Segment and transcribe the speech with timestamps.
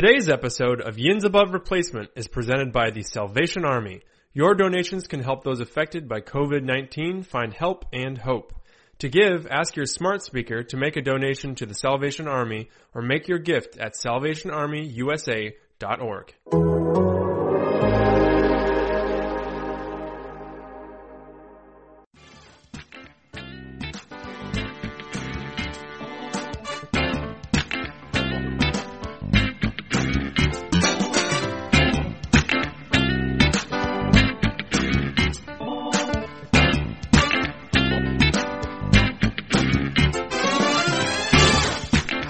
[0.00, 4.02] Today's episode of Yins Above Replacement is presented by the Salvation Army.
[4.32, 8.54] Your donations can help those affected by COVID-19 find help and hope.
[9.00, 13.02] To give, ask your smart speaker to make a donation to the Salvation Army or
[13.02, 16.34] make your gift at salvationarmyusa.org.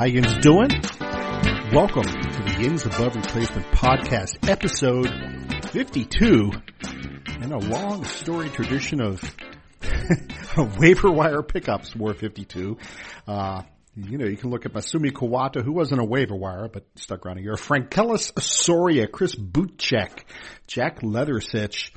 [0.08, 0.70] yins doing?
[1.70, 5.06] Welcome to the Yins Above Replacement podcast, episode
[5.70, 6.50] 52,
[7.42, 9.34] and a long story tradition of
[10.78, 12.78] waiver wire pickups, War 52.
[13.26, 13.62] Uh,
[13.96, 17.26] you know, you can look at Masumi Kuwata, who wasn't a waiver wire, but stuck
[17.26, 17.54] around year.
[17.54, 20.24] Franquelis Osoria, Chris Bootcheck,
[20.66, 21.90] Jack Leathersich,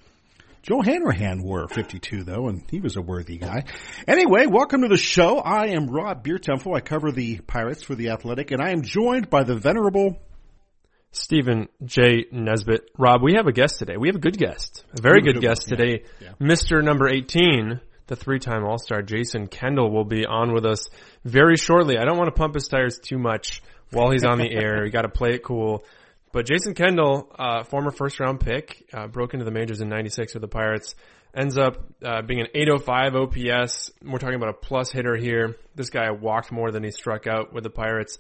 [0.64, 3.64] Joe Hanrahan wore 52 though, and he was a worthy guy.
[4.08, 5.40] Anyway, welcome to the show.
[5.40, 6.76] I am Rob Biertempfel.
[6.76, 10.20] I cover the Pirates for the Athletic, and I am joined by the venerable
[11.12, 12.26] Stephen J.
[12.32, 12.92] Nesbitt.
[12.96, 13.98] Rob, we have a guest today.
[13.98, 14.86] We have a good guest.
[14.98, 16.04] A very good, good guest one, today.
[16.22, 16.84] yeah, Mr.
[16.84, 20.90] number 18, the three-time All-Star Jason Kendall will be on with us
[21.26, 21.98] very shortly.
[21.98, 24.86] I don't want to pump his tires too much while he's on the air.
[24.86, 25.84] You got to play it cool.
[26.34, 30.34] But Jason Kendall, uh, former first round pick, uh, broke into the majors in 96
[30.34, 30.96] with the Pirates,
[31.36, 33.92] ends up uh, being an 805 OPS.
[34.04, 35.58] We're talking about a plus hitter here.
[35.76, 38.18] This guy walked more than he struck out with the Pirates.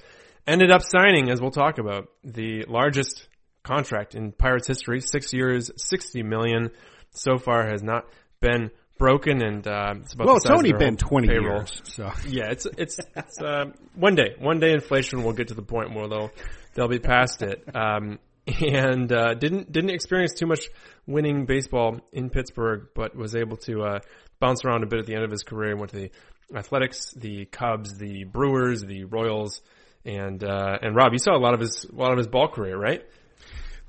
[0.47, 3.27] Ended up signing, as we'll talk about, the largest
[3.63, 6.71] contract in Pirates history, six years, 60 million.
[7.11, 8.05] So far has not
[8.39, 11.57] been broken and, uh, it's about well, it's only been 20 payroll.
[11.57, 11.81] years.
[11.83, 13.65] So Yeah, it's it's it's uh,
[13.95, 14.35] one day.
[14.39, 16.31] One day, inflation will get to the point where they'll
[16.73, 17.63] they'll be past it.
[17.75, 20.67] Um, and uh, didn't didn't experience too much
[21.05, 23.99] winning baseball in Pittsburgh, but was able to uh,
[24.39, 25.77] bounce around a bit at the end of his career.
[25.77, 26.11] Went to the
[26.55, 29.61] Athletics, the Cubs, the Brewers, the Royals,
[30.05, 32.47] and uh, and Rob, you saw a lot of his a lot of his ball
[32.47, 33.03] career, right?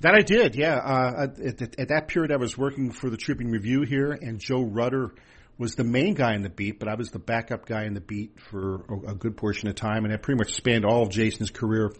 [0.03, 0.75] that I did, yeah.
[0.75, 4.37] Uh, at, at, at that period, I was working for the Tribune Review here, and
[4.37, 5.13] Joe Rutter
[5.57, 8.01] was the main guy in the beat, but I was the backup guy in the
[8.01, 11.09] beat for a, a good portion of time, and I pretty much spanned all of
[11.09, 11.93] Jason's career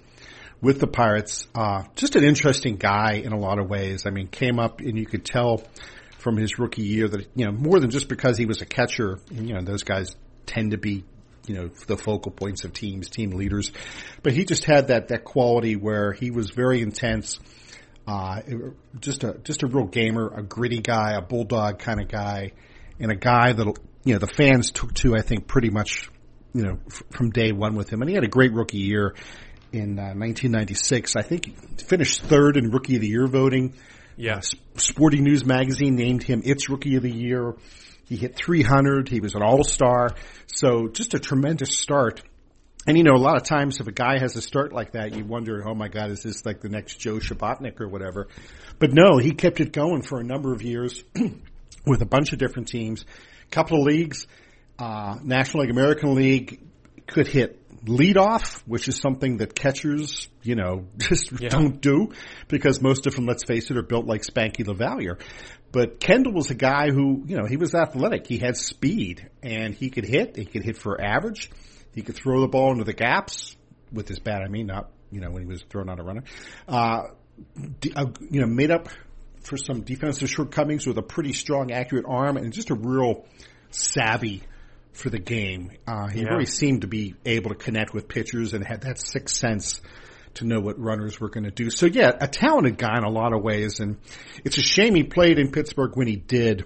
[0.64, 1.46] with the Pirates.
[1.54, 4.06] Uh, just an interesting guy in a lot of ways.
[4.08, 5.62] I mean, came up and you could tell
[6.20, 9.20] from his rookie year that, you know, more than just because he was a catcher,
[9.30, 10.16] you know, those guys
[10.46, 11.04] tend to be,
[11.46, 13.74] you know, the focal points of teams, team leaders.
[14.24, 17.40] But he just had that, that quality where he was very intense.
[18.08, 18.42] Uh,
[19.02, 22.54] just a, just a real gamer, a gritty guy, a bulldog kind of guy,
[23.00, 23.66] and a guy that,
[24.06, 26.10] you know, the fans took to, I think, pretty much,
[26.54, 28.02] you know, f- from day one with him.
[28.02, 29.14] And he had a great rookie year
[29.74, 31.16] in uh, 1996.
[31.16, 31.52] I think he
[31.84, 33.74] finished third in Rookie of the Year voting.
[34.16, 34.38] Yeah.
[34.38, 37.56] S- Sporting News Magazine named him its Rookie of the Year.
[38.06, 39.10] He hit 300.
[39.10, 40.12] He was an All-Star.
[40.48, 42.22] So just a tremendous start.
[42.86, 45.16] And you know, a lot of times if a guy has a start like that,
[45.16, 48.28] you wonder, oh my God, is this like the next Joe Shlabotnik or whatever?
[48.78, 51.04] But no, he kept it going for a number of years
[51.86, 53.06] with a bunch of different teams,
[53.52, 54.28] couple of leagues,
[54.80, 56.60] uh, National League, American League,
[57.08, 61.50] could hit leadoff, which is something that catchers, you know, just Yeah.
[61.50, 62.12] don't do
[62.48, 65.20] because most of them, let's face it, are built like Spanky LaValliere.
[65.72, 68.28] But Kendall was a guy who, you know, he was athletic.
[68.28, 70.36] He had speed and he could hit.
[70.38, 71.50] He could hit for average.
[71.94, 73.56] He could throw the ball into the gaps
[73.92, 74.42] with his bat.
[74.46, 76.24] I mean, not, you know, when he was thrown out a runner.
[76.68, 77.04] Uh,
[77.96, 78.90] uh, you know, made up
[79.42, 83.26] for some defensive shortcomings with a pretty strong, accurate arm and just a real
[83.72, 84.44] savvy
[84.94, 85.72] for the game.
[85.88, 86.30] Uh, he Yeah.
[86.30, 89.82] really seemed to be able to connect with pitchers and had that sixth sense
[90.36, 91.70] to know what runners were going to do.
[91.70, 93.80] So yeah, a talented guy in a lot of ways.
[93.80, 93.98] And
[94.44, 96.66] it's a shame he played in Pittsburgh when he did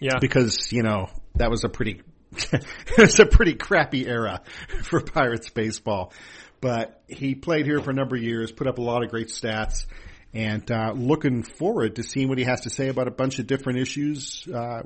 [0.00, 0.18] Yeah.
[0.20, 2.00] because, you know, that was a pretty,
[2.52, 2.64] it
[2.98, 4.42] was a pretty crappy era
[4.82, 6.12] for Pirates baseball.
[6.60, 9.28] But he played here for a number of years, put up a lot of great
[9.28, 9.86] stats,
[10.32, 13.46] and uh, looking forward to seeing what he has to say about a bunch of
[13.46, 14.82] different issues, uh,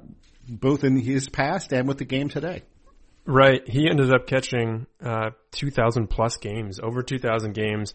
[0.48, 2.62] both in his past and with the game today.
[3.26, 3.68] Right.
[3.68, 7.92] He ended up catching uh, 2,000 plus games, over 2,000 games.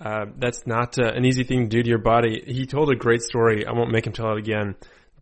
[0.00, 2.42] Uh, that's not uh, an easy thing to do to your body.
[2.44, 3.64] He told a great story.
[3.64, 4.74] I won't make him tell it again,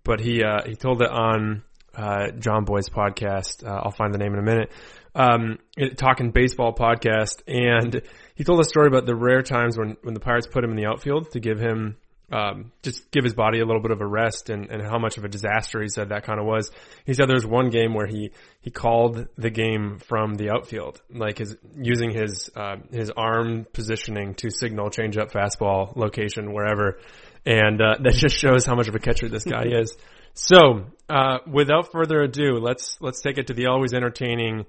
[0.04, 1.62] but he uh, he told it on
[1.94, 3.62] uh, John Boy's podcast.
[3.62, 4.72] Uh, I'll find the name in a minute.
[5.14, 8.00] Um, it, talking baseball podcast, and
[8.34, 10.76] he told a story about the rare times when when the Pirates put him in
[10.76, 11.96] the outfield to give him
[12.30, 15.18] um, just give his body a little bit of a rest and, and how much
[15.18, 16.70] of a disaster he said that kind of was.
[17.04, 18.30] He said there was one game where he,
[18.60, 24.34] he called the game from the outfield, like his, using his, uh, his arm positioning
[24.36, 27.00] to signal change up fastball location wherever.
[27.44, 29.96] And, uh, that just shows how much of a catcher this guy is.
[30.34, 34.66] So, uh, without further ado, let's, let's take it to the always entertaining,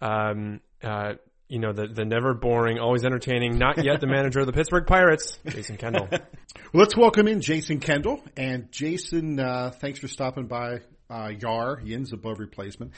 [0.00, 1.14] um, uh,
[1.48, 4.86] you know, the, the never boring, always entertaining, not yet the manager of the Pittsburgh
[4.86, 6.08] Pirates, Jason Kendall.
[6.72, 8.22] let's welcome in Jason Kendall.
[8.36, 10.80] And Jason, uh, thanks for stopping by
[11.10, 12.92] uh, Yar, Yin's above replacement.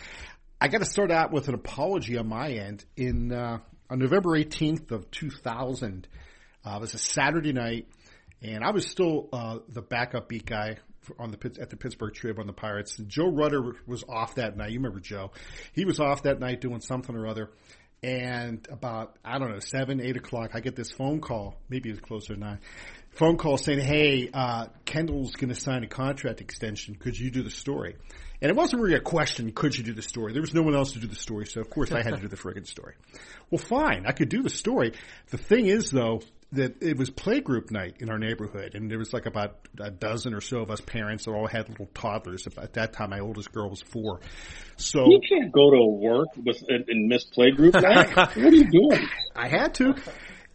[0.60, 2.84] I got to start out with an apology on my end.
[2.96, 3.58] In uh,
[3.90, 6.08] on November 18th of 2000,
[6.64, 7.88] uh, it was a Saturday night,
[8.42, 10.78] and I was still uh, the backup beat guy
[11.18, 12.96] on the at the Pittsburgh Trib on the Pirates.
[13.06, 14.70] Joe Rutter was off that night.
[14.70, 15.32] You remember Joe?
[15.72, 17.50] He was off that night doing something or other.
[18.02, 21.98] And about, I don't know, seven, eight o'clock, I get this phone call, maybe it's
[21.98, 22.58] closer to nine,
[23.10, 26.94] phone call saying, hey, uh, Kendall's going to sign a contract extension.
[26.94, 27.96] Could you do the story?
[28.42, 30.34] And it wasn't really a question, could you do the story?
[30.34, 32.20] There was no one else to do the story, so of course I had to
[32.20, 32.94] do the friggin' story.
[33.50, 34.92] Well, fine, I could do the story.
[35.30, 36.20] The thing is, though,
[36.52, 40.32] that it was playgroup night in our neighborhood, and there was like about a dozen
[40.32, 42.46] or so of us parents that all had little toddlers.
[42.56, 44.20] At that time, my oldest girl was four.
[44.76, 48.16] So you can't go to work with and miss playgroup night.
[48.16, 49.08] what are you doing?
[49.34, 49.94] I had to,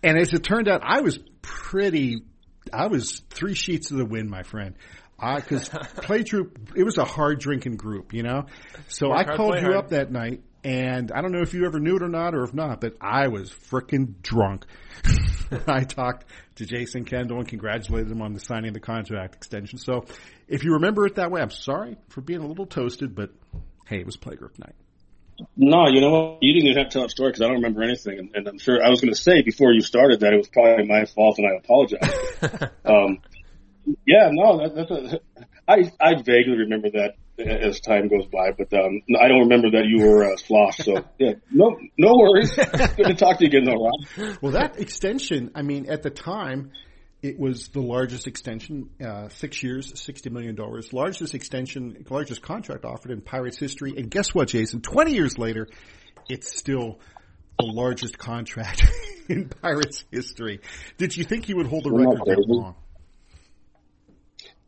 [0.02, 2.24] and as it turned out, I was pretty.
[2.72, 4.76] I was three sheets of the wind, my friend.
[5.20, 8.46] Because playgroup, it was a hard drinking group, you know.
[8.88, 9.76] So Work I hard, called you hard.
[9.76, 12.44] up that night, and I don't know if you ever knew it or not, or
[12.44, 14.66] if not, but I was freaking drunk.
[15.68, 16.26] I talked
[16.56, 19.80] to Jason Kendall and congratulated him on the signing of the contract extension.
[19.80, 20.06] So
[20.48, 23.32] if you remember it that way, I'm sorry for being a little toasted, but
[23.88, 24.76] hey, it was playgroup night.
[25.58, 26.38] No, you know what?
[26.42, 28.20] You didn't even have to tell that story because I don't remember anything.
[28.20, 30.48] And, and I'm sure I was going to say before you started that it was
[30.48, 32.70] probably my fault and I apologize.
[32.86, 33.20] um,
[34.06, 35.20] yeah, no, that, that's a,
[35.68, 37.16] I, I vaguely remember that
[37.48, 40.84] as time goes by, but um, I don't remember that you were uh, sloshed.
[40.84, 42.56] So yeah, no, no worries.
[42.56, 44.38] Good to talk to you again, though, Rob.
[44.42, 46.72] Well, that extension, I mean, at the time,
[47.22, 52.86] it was the largest extension, uh, six years, sixty million dollars, largest extension, largest contract
[52.86, 53.94] offered in Pirates history.
[53.96, 54.82] And guess what, Jason?
[54.82, 55.68] Twenty years later,
[56.30, 57.00] it's still
[57.60, 58.86] the largest contract
[59.30, 60.62] in Pirates history.
[60.98, 62.76] Did you think he would hold the record that long?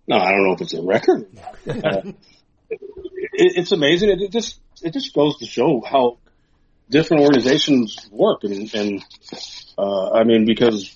[0.08, 1.28] No, I don't know if it's a record.
[1.66, 2.16] Uh, it,
[3.34, 4.10] it's amazing.
[4.10, 6.20] It, it, just it just goes to show how
[6.90, 9.06] different organizations work, and, and
[9.78, 10.96] uh, I mean because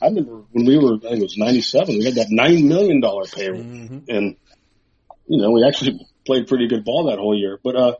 [0.00, 3.00] I remember when we were I think it was '97, we had that nine million
[3.00, 3.98] dollar payroll, mm-hmm.
[4.08, 4.36] and
[5.26, 7.58] you know we actually played pretty good ball that whole year.
[7.62, 7.94] But uh,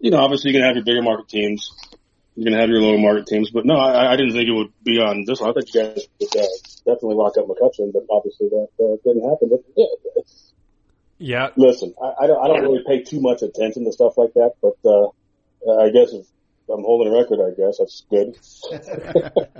[0.00, 1.70] you know, obviously you're gonna have your bigger market teams.
[2.34, 4.72] You're gonna have your lower market teams, but no, I, I didn't think it would
[4.82, 5.50] be on this one.
[5.50, 6.46] I thought you guys would uh,
[6.84, 9.50] definitely lock up McCutcheon, but obviously that uh, didn't happen.
[9.50, 9.86] But yeah,
[11.18, 11.48] yeah.
[11.56, 14.52] Listen, I, I don't I don't really pay too much attention to stuff like that,
[14.60, 15.08] but uh,
[15.80, 16.26] I guess if
[16.68, 18.36] I'm holding a record, I guess that's good.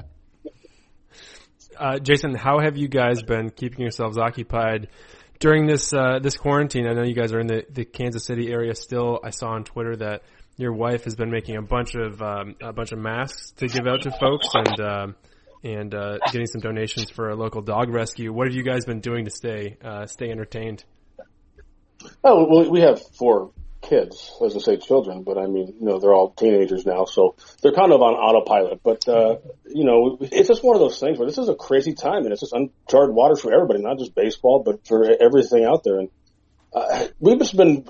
[1.78, 4.88] uh, Jason, how have you guys been keeping yourselves occupied
[5.38, 6.86] during this uh, this quarantine?
[6.86, 9.20] I know you guys are in the, the Kansas City area still.
[9.22, 10.22] I saw on Twitter that
[10.56, 13.86] your wife has been making a bunch of um, a bunch of masks to give
[13.86, 15.16] out to folks and um,
[15.62, 18.32] and uh, getting some donations for a local dog rescue.
[18.32, 20.84] What have you guys been doing to stay uh, stay entertained?
[22.22, 23.52] Oh, well, we have four
[23.84, 27.36] kids, as I say, children, but I mean, you know, they're all teenagers now, so
[27.62, 28.80] they're kind of on autopilot.
[28.82, 29.36] But uh,
[29.66, 32.32] you know, it's just one of those things where this is a crazy time, and
[32.32, 35.98] it's just uncharted waters for everybody, not just baseball, but for everything out there.
[36.00, 36.10] And
[36.72, 37.86] uh, we've just been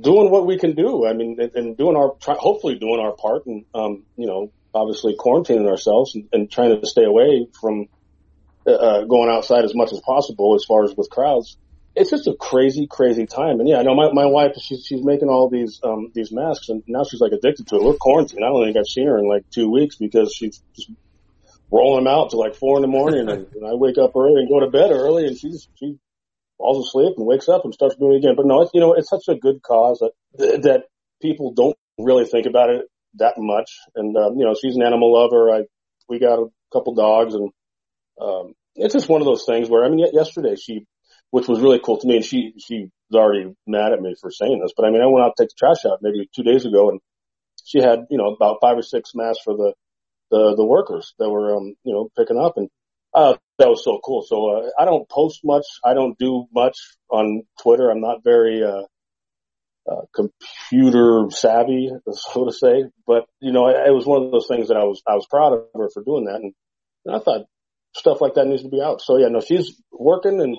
[0.00, 1.06] doing what we can do.
[1.06, 5.16] I mean, and, doing our, try, hopefully doing our part, and um, you know, obviously
[5.16, 7.88] quarantining ourselves and, and trying to stay away from
[8.66, 11.56] uh, going outside as much as possible, as far as with crowds
[11.98, 13.60] it's just a crazy, crazy time.
[13.60, 16.68] And yeah, I know my, my wife, she's, she's making all these, um, these masks
[16.68, 17.82] and now she's like addicted to it.
[17.82, 18.44] We're quarantined.
[18.44, 20.90] I don't think I've seen her in like two weeks because she's just
[21.70, 24.42] rolling them out to like four in the morning and, and I wake up early
[24.42, 25.98] and go to bed early and she's, she
[26.56, 28.36] falls asleep and wakes up and starts doing it again.
[28.36, 30.84] But no, it's, you know, it's such a good cause that, that
[31.20, 33.70] people don't really think about it that much.
[33.96, 35.50] And, um, you know, she's an animal lover.
[35.50, 35.62] I,
[36.08, 37.50] we got a couple dogs and,
[38.20, 40.86] um, it's just one of those things where, I mean, yesterday she,
[41.30, 42.16] which was really cool to me.
[42.16, 45.06] And she, she was already mad at me for saying this, but I mean, I
[45.06, 47.00] went out to take the trash out maybe two days ago and
[47.64, 49.74] she had, you know, about five or six masks for the,
[50.30, 52.68] the, the workers that were, um, you know, picking up and,
[53.14, 54.22] uh, that was so cool.
[54.22, 55.64] So, uh, I don't post much.
[55.82, 56.76] I don't do much
[57.10, 57.90] on Twitter.
[57.90, 58.82] I'm not very, uh,
[59.90, 62.84] uh, computer savvy, so to say.
[63.06, 65.26] But you know, it, it was one of those things that I was I was
[65.26, 66.52] proud of her for doing that, and,
[67.04, 67.46] and I thought
[67.94, 69.00] stuff like that needs to be out.
[69.00, 70.56] So yeah, no, she's working and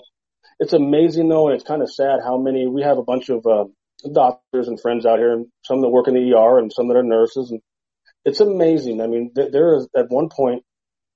[0.59, 1.47] it's amazing though.
[1.47, 3.65] And it's kind of sad how many, we have a bunch of, uh,
[4.13, 6.97] doctors and friends out here and some that work in the ER and some that
[6.97, 7.61] are nurses and
[8.25, 9.01] it's amazing.
[9.01, 10.63] I mean, th- there is at one point,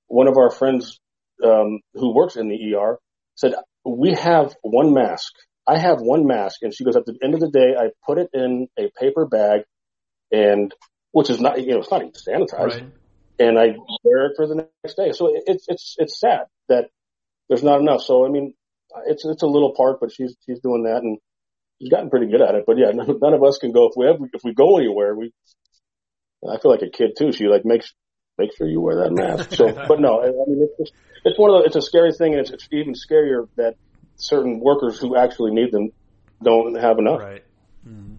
[0.08, 1.00] one of our friends,
[1.44, 2.98] um, who works in the ER
[3.36, 3.54] said,
[3.86, 5.34] we have one mask.
[5.68, 6.62] I have one mask.
[6.62, 9.26] And she goes, at the end of the day, I put it in a paper
[9.26, 9.62] bag
[10.32, 10.74] and,
[11.12, 12.82] which is not, you know, it's not even sanitized.
[12.82, 12.92] Right.
[13.40, 15.12] And I wear it for the next day.
[15.12, 16.90] So it's, it's, it's sad that
[17.48, 18.02] there's not enough.
[18.02, 18.54] So, I mean,
[19.08, 21.18] it's, it's a little part, but she's, she's doing that and
[21.80, 22.64] she's gotten pretty good at it.
[22.66, 25.16] But yeah, none, none of us can go, if we have, if we go anywhere,
[25.16, 25.32] we,
[26.48, 27.32] I feel like a kid too.
[27.32, 27.94] She like makes,
[28.38, 29.54] make sure you wear that mask.
[29.54, 30.94] So, but no, I mean, it's, just,
[31.26, 33.76] it's one of the, it's a scary thing and it's, it's even scarier that
[34.16, 35.92] certain workers who actually need them
[36.44, 37.20] don't have enough.
[37.20, 37.44] Right.
[37.88, 38.16] Mm-hmm.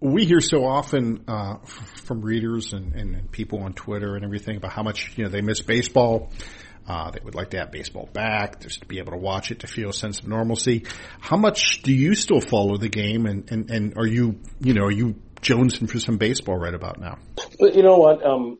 [0.00, 4.72] We hear so often uh, from readers and, and, people on Twitter and everything about
[4.72, 6.32] how much you know they miss baseball.
[6.86, 9.60] Uh, they would like to have baseball back, just to be able to watch it,
[9.60, 10.84] to feel a sense of normalcy.
[11.20, 14.84] How much do you still follow the game, and, and, and are you you know
[14.84, 17.18] are you jonesing for some baseball right about now?
[17.60, 18.24] You know what?
[18.24, 18.58] Um,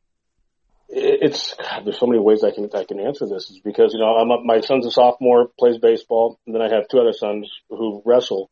[0.89, 3.51] it's God, there's so many ways I can I can answer this.
[3.51, 6.69] Is because you know I'm a, my son's a sophomore, plays baseball, and then I
[6.75, 8.51] have two other sons who wrestle.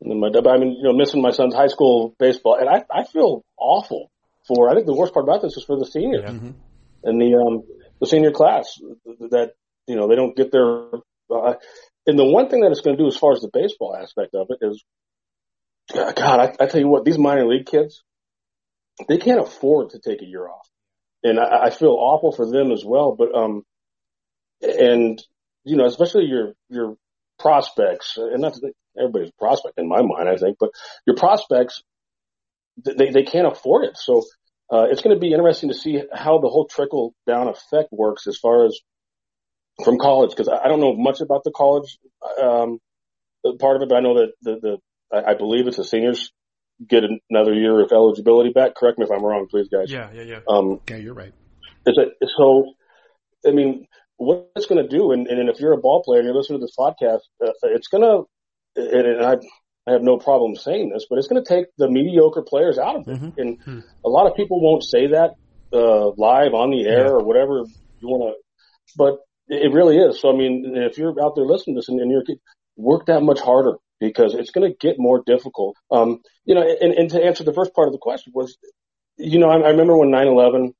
[0.00, 2.84] And then my I mean you know missing my son's high school baseball, and I
[2.92, 4.10] I feel awful
[4.46, 4.70] for.
[4.70, 6.32] I think the worst part about this is for the seniors yeah.
[6.32, 6.50] mm-hmm.
[7.04, 7.62] and the um
[8.00, 9.52] the senior class that
[9.86, 10.86] you know they don't get their.
[11.30, 11.54] Uh,
[12.06, 14.34] and the one thing that it's going to do as far as the baseball aspect
[14.34, 14.82] of it is,
[15.92, 18.02] God, I, I tell you what, these minor league kids,
[19.06, 20.66] they can't afford to take a year off
[21.22, 23.14] and I, I feel awful for them as well.
[23.16, 23.62] But um,
[24.62, 25.22] and
[25.64, 26.96] you know, especially your your
[27.38, 28.58] prospects, and not
[28.98, 30.70] everybody's prospect in my mind, I think, but
[31.06, 31.82] your prospects,
[32.82, 33.96] they they can't afford it.
[33.96, 34.24] So
[34.72, 38.26] uh, it's going to be interesting to see how the whole trickle down effect works
[38.26, 38.78] as far as
[39.84, 41.98] from college, because I don't know much about the college
[42.40, 42.78] um,
[43.58, 44.78] part of it, but I know that the the
[45.16, 46.32] I, I believe it's the seniors
[46.88, 48.74] get another year of eligibility back.
[48.74, 49.90] Correct me if I'm wrong, please, guys.
[49.90, 50.40] Yeah, yeah, yeah.
[50.48, 51.32] Um, yeah, you're right.
[51.86, 52.72] Is it, so,
[53.46, 53.86] I mean,
[54.16, 56.60] what it's going to do, and, and if you're a ball player and you're listening
[56.60, 58.24] to this podcast, uh, it's going to,
[58.76, 59.36] and, and I,
[59.90, 62.96] I have no problem saying this, but it's going to take the mediocre players out
[62.96, 63.16] of it.
[63.16, 63.40] Mm-hmm.
[63.40, 63.80] And mm-hmm.
[64.04, 65.34] a lot of people won't say that
[65.72, 67.10] uh, live on the air yeah.
[67.10, 67.64] or whatever
[68.00, 68.42] you want to,
[68.96, 69.18] but
[69.48, 70.20] it really is.
[70.20, 72.22] So, I mean, if you're out there listening to this and, and you're
[72.76, 75.76] work that much harder, because it's going to get more difficult.
[75.90, 78.56] Um, you know, and, and to answer the first part of the question was,
[79.16, 80.72] you know, I, I remember when 9/11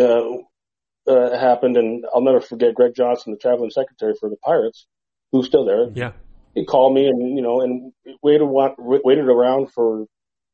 [0.00, 4.86] uh, uh, happened, and I'll never forget Greg Johnson, the traveling secretary for the Pirates,
[5.30, 5.88] who's still there.
[5.92, 6.12] Yeah,
[6.54, 7.92] he called me, and you know, and
[8.22, 10.06] waited waited around for,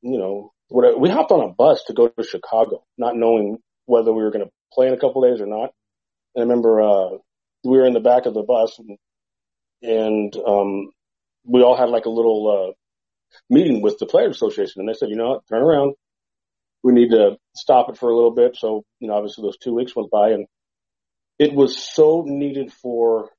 [0.03, 4.13] you know, what we hopped on a bus to go to Chicago, not knowing whether
[4.13, 5.71] we were going to play in a couple days or not.
[6.35, 7.09] And I remember uh,
[7.65, 8.99] we were in the back of the bus, and,
[9.83, 10.91] and um,
[11.45, 12.73] we all had like a little uh,
[13.51, 15.95] meeting with the players association, and they said, you know, what, turn around.
[16.85, 18.57] We need to stop it for a little bit.
[18.57, 20.47] So, you know, obviously those two weeks went by, and
[21.39, 23.31] it was so needed for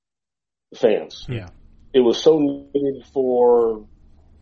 [0.76, 1.26] fans.
[1.30, 1.50] Yeah,
[1.94, 3.86] it was so needed for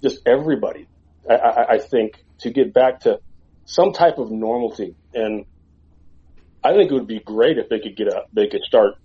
[0.01, 0.87] just everybody.
[1.29, 3.19] I, I, I think to get back to
[3.65, 5.45] some type of normalcy, and
[6.63, 8.95] I think it would be great if they could get a they could start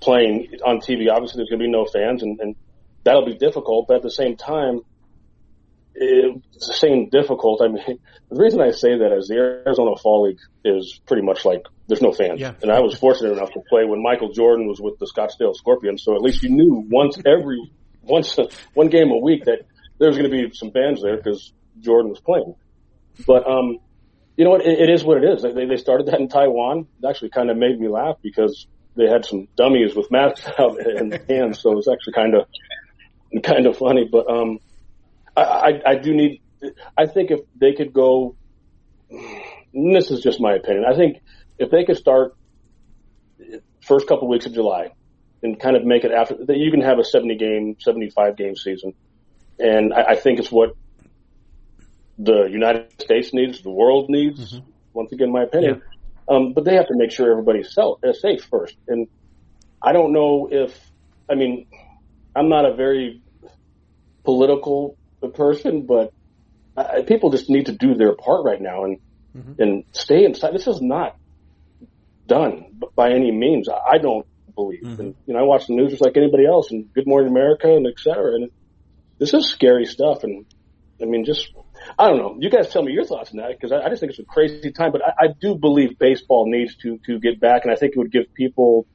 [0.00, 1.10] playing on TV.
[1.10, 2.56] Obviously, there's going to be no fans, and, and
[3.04, 4.80] that'll be difficult, but at the same time,
[5.94, 7.60] it's the same difficult.
[7.62, 7.84] I mean,
[8.30, 12.02] the reason I say that is the Arizona Fall League is pretty much like there's
[12.02, 12.40] no fans.
[12.40, 12.52] Yeah.
[12.62, 16.02] And I was fortunate enough to play when Michael Jordan was with the Scottsdale Scorpions,
[16.04, 17.70] so at least you knew once every
[18.02, 18.38] once
[18.74, 19.60] one game a week that
[19.98, 22.54] there was going to be some fans there because Jordan was playing.
[23.26, 23.78] But um,
[24.36, 24.64] you know what?
[24.64, 25.42] It, it is what it is.
[25.42, 26.86] They, they started that in Taiwan.
[27.02, 30.78] It actually kind of made me laugh because they had some dummies with masks out
[30.78, 32.46] in hands, so it was actually kind of
[33.42, 34.58] kind of funny, but um,
[35.36, 36.40] I, I, I do need.
[36.96, 38.34] I think if they could go,
[39.72, 40.84] this is just my opinion.
[40.90, 41.18] I think
[41.58, 42.36] if they could start
[43.80, 44.92] first couple of weeks of July
[45.42, 48.36] and kind of make it after that, you can have a seventy game, seventy five
[48.36, 48.94] game season,
[49.58, 50.74] and I, I think it's what
[52.18, 54.54] the United States needs, the world needs.
[54.54, 54.70] Mm-hmm.
[54.92, 55.80] Once again, my opinion.
[56.28, 56.34] Yeah.
[56.34, 58.76] Um, but they have to make sure everybody's safe first.
[58.88, 59.06] And
[59.80, 60.76] I don't know if,
[61.30, 61.68] I mean,
[62.34, 63.22] I'm not a very
[64.24, 64.96] political
[65.34, 66.12] person, but
[66.76, 68.98] I, people just need to do their part right now and
[69.36, 69.62] mm-hmm.
[69.62, 70.52] and stay inside.
[70.52, 71.16] This is not
[72.28, 73.68] done by any means.
[73.68, 74.82] I don't believe.
[74.82, 75.00] Mm-hmm.
[75.00, 77.68] And you know, I watch the news just like anybody else, and Good Morning America,
[77.74, 78.34] and et cetera.
[78.34, 78.50] And
[79.18, 80.22] this is scary stuff.
[80.22, 80.44] And
[81.02, 81.48] I mean, just
[81.98, 82.36] I don't know.
[82.38, 84.24] You guys tell me your thoughts on that because I, I just think it's a
[84.24, 84.92] crazy time.
[84.92, 87.98] But I, I do believe baseball needs to to get back, and I think it
[87.98, 88.86] would give people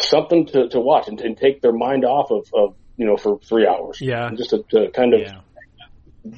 [0.00, 3.38] something to, to watch and, and take their mind off of, of you know for
[3.40, 4.00] three hours.
[4.00, 5.20] Yeah, and just to, to kind of.
[5.20, 5.40] Yeah.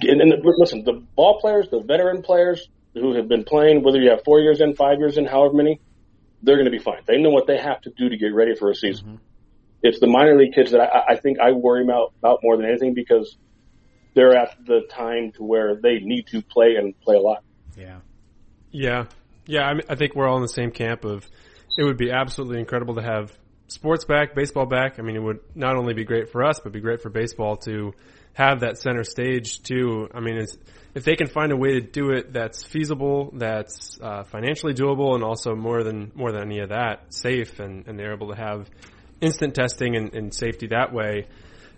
[0.02, 2.68] And, and listen, the ball players, the veteran players
[3.00, 5.80] who have been playing, whether you have four years in, five years in, however many,
[6.42, 7.02] they're going to be fine.
[7.06, 9.06] They know what they have to do to get ready for a season.
[9.06, 9.16] Mm-hmm.
[9.82, 12.66] It's the minor league kids that I, I think I worry about, about more than
[12.66, 13.36] anything because
[14.14, 17.44] they're at the time to where they need to play and play a lot.
[17.76, 17.98] Yeah.
[18.70, 19.04] Yeah.
[19.46, 19.62] Yeah.
[19.62, 21.28] I, mean, I think we're all in the same camp of
[21.78, 23.36] it would be absolutely incredible to have
[23.68, 24.98] sports back, baseball back.
[24.98, 27.56] I mean, it would not only be great for us, but be great for baseball
[27.58, 27.92] to
[28.36, 30.08] have that center stage too.
[30.14, 30.46] I mean,
[30.94, 35.14] if they can find a way to do it that's feasible, that's uh, financially doable,
[35.14, 38.36] and also more than more than any of that, safe, and, and they're able to
[38.36, 38.68] have
[39.22, 41.26] instant testing and, and safety that way,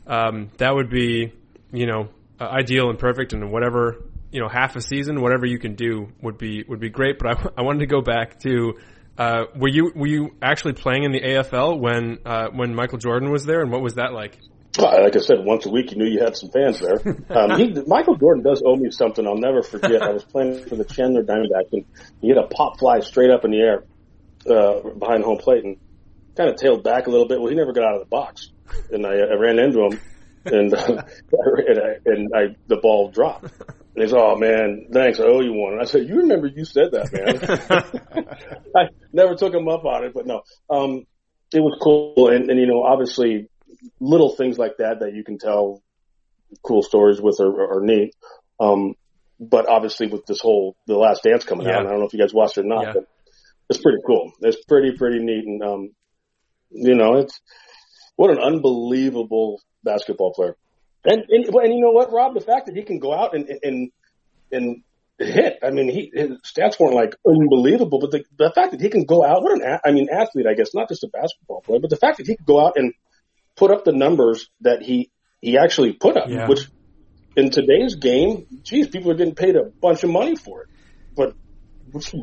[0.09, 1.33] um, that would be
[1.73, 2.09] you know
[2.41, 3.33] uh, ideal and perfect.
[3.33, 6.91] And whatever you know, half a season, whatever you can do would be would be
[6.91, 7.19] great.
[7.21, 8.75] But I, I wanted to go back to.
[9.17, 13.31] Uh, were you were you actually playing in the AFL when uh, when Michael Jordan
[13.31, 14.39] was there, and what was that like?
[14.79, 16.99] Like I said, once a week, you knew you had some fans there.
[17.31, 19.27] Um, he, Michael Jordan does owe me something.
[19.27, 20.03] I'll never forget.
[20.03, 21.85] I was playing for the Chandler Diamondbacks, and
[22.21, 23.85] he had a pop fly straight up in the air
[24.51, 25.77] uh, behind home plate, and
[26.37, 27.39] kind of tailed back a little bit.
[27.39, 28.51] Well, he never got out of the box,
[28.91, 30.01] and I, I ran into him,
[30.47, 30.87] and uh,
[31.33, 33.45] and, I, and I the ball dropped.
[33.95, 35.75] And he's, oh man, thanks, I owe you one.
[35.75, 38.25] And I said, you remember you said that, man.
[38.77, 41.05] I never took him up on it, but no, um,
[41.53, 42.29] it was cool.
[42.29, 43.49] And, and you know, obviously
[44.01, 45.83] little things like that that you can tell
[46.63, 48.15] cool stories with are, are neat.
[48.61, 48.95] Um,
[49.41, 51.77] but obviously with this whole The Last Dance coming yeah.
[51.77, 52.93] out, I don't know if you guys watched it or not, yeah.
[52.95, 53.05] but
[53.71, 54.33] it's pretty cool.
[54.41, 55.91] It's pretty pretty neat, and um,
[56.71, 57.39] you know, it's
[58.17, 60.57] what an unbelievable basketball player.
[61.05, 63.49] And, and and you know what, Rob, the fact that he can go out and
[63.63, 63.93] and
[64.51, 64.83] and
[65.19, 65.59] hit.
[65.63, 69.05] I mean, he his stats weren't like unbelievable, but the the fact that he can
[69.05, 71.91] go out, what an I mean, athlete, I guess, not just a basketball player, but
[71.91, 72.93] the fact that he could go out and
[73.59, 75.11] put up the numbers that he
[75.41, 76.49] he actually put up, yeah.
[76.49, 76.69] which
[77.37, 80.69] in today's game, geez, people are getting paid a bunch of money for it.
[81.15, 81.35] But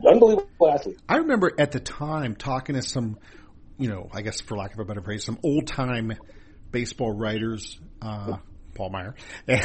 [0.06, 1.00] unbelievable athlete.
[1.08, 3.18] I remember at the time talking to some,
[3.78, 6.14] you know, I guess for lack of a better phrase, some old time
[6.72, 7.80] baseball writers.
[8.02, 8.38] Uh,
[8.76, 9.16] Paul Meyer.
[9.48, 9.56] I,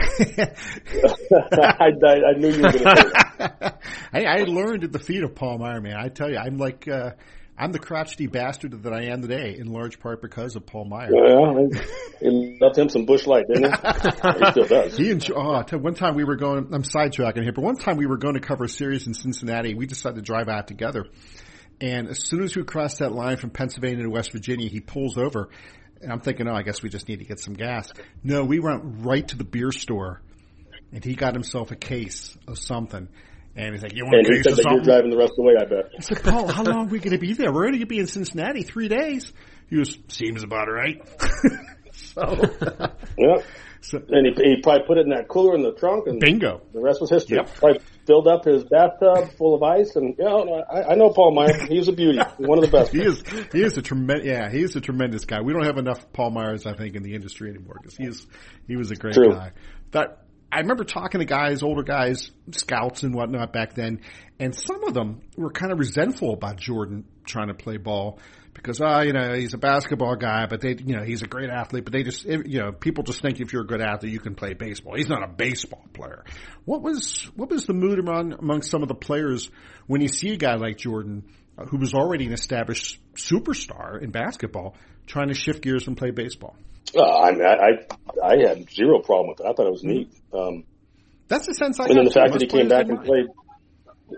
[1.51, 3.75] I, I, knew you were going to.
[4.13, 5.97] I, I learned at the feet of Paul Meyer, man.
[5.97, 7.11] I tell you, I'm like, uh,
[7.61, 11.11] I'm the crotchety bastard that I am today, in large part because of Paul Meyer.
[11.13, 11.69] Well,
[12.19, 13.71] he left him some Busch Light, didn't he?
[14.45, 14.97] he still does.
[14.97, 16.73] He and oh, one time we were going.
[16.73, 19.75] I'm sidetracking here, but one time we were going to cover a series in Cincinnati.
[19.75, 21.05] We decided to drive out together,
[21.83, 25.19] and as soon as we crossed that line from Pennsylvania to West Virginia, he pulls
[25.19, 25.51] over,
[26.01, 27.93] and I'm thinking, oh, I guess we just need to get some gas.
[28.25, 30.23] No, we went right to the beer store,
[30.95, 33.11] and he got himself a case of something
[33.67, 35.37] and he's like, "You want and to he said that you're driving the rest of
[35.37, 37.53] the way, I bet." I said, "Paul, how long are we going to be there?
[37.53, 39.33] We're only going to be in Cincinnati three days."
[39.69, 41.01] He was, "Seems about right."
[41.93, 42.37] so,
[43.19, 43.37] yeah.
[43.83, 46.61] So, and he, he probably put it in that cooler in the trunk, and bingo.
[46.73, 47.39] The rest was history.
[47.39, 47.55] Yep.
[47.55, 51.11] Probably filled up his bathtub full of ice, and yeah, you know, I, I know
[51.11, 51.67] Paul Meyer.
[51.67, 52.19] He's a beauty.
[52.39, 52.93] one of the best.
[52.93, 53.23] he is.
[53.53, 54.27] He is a tremendous.
[54.27, 55.41] Yeah, he is a tremendous guy.
[55.41, 58.27] We don't have enough Paul Meyers, I think, in the industry anymore because he is.
[58.67, 59.33] He was a great True.
[59.33, 59.53] guy.
[59.93, 64.01] That I remember talking to guys, older guys, scouts and whatnot back then,
[64.39, 68.19] and some of them were kind of resentful about Jordan trying to play ball
[68.53, 71.27] because, ah, oh, you know, he's a basketball guy, but they, you know, he's a
[71.27, 74.13] great athlete, but they just, you know, people just think if you're a good athlete,
[74.13, 74.97] you can play baseball.
[74.97, 76.25] He's not a baseball player.
[76.65, 79.51] What was, what was the mood among, among some of the players
[79.87, 81.25] when you see a guy like Jordan,
[81.57, 84.75] uh, who was already an established superstar in basketball,
[85.07, 86.57] trying to shift gears and play baseball?
[86.95, 89.47] Uh, I, mean, I I had zero problem with it.
[89.47, 90.13] I thought it was neat.
[90.33, 90.65] Um,
[91.29, 91.87] That's the sense I.
[91.87, 93.27] And then the fact that he came back and played,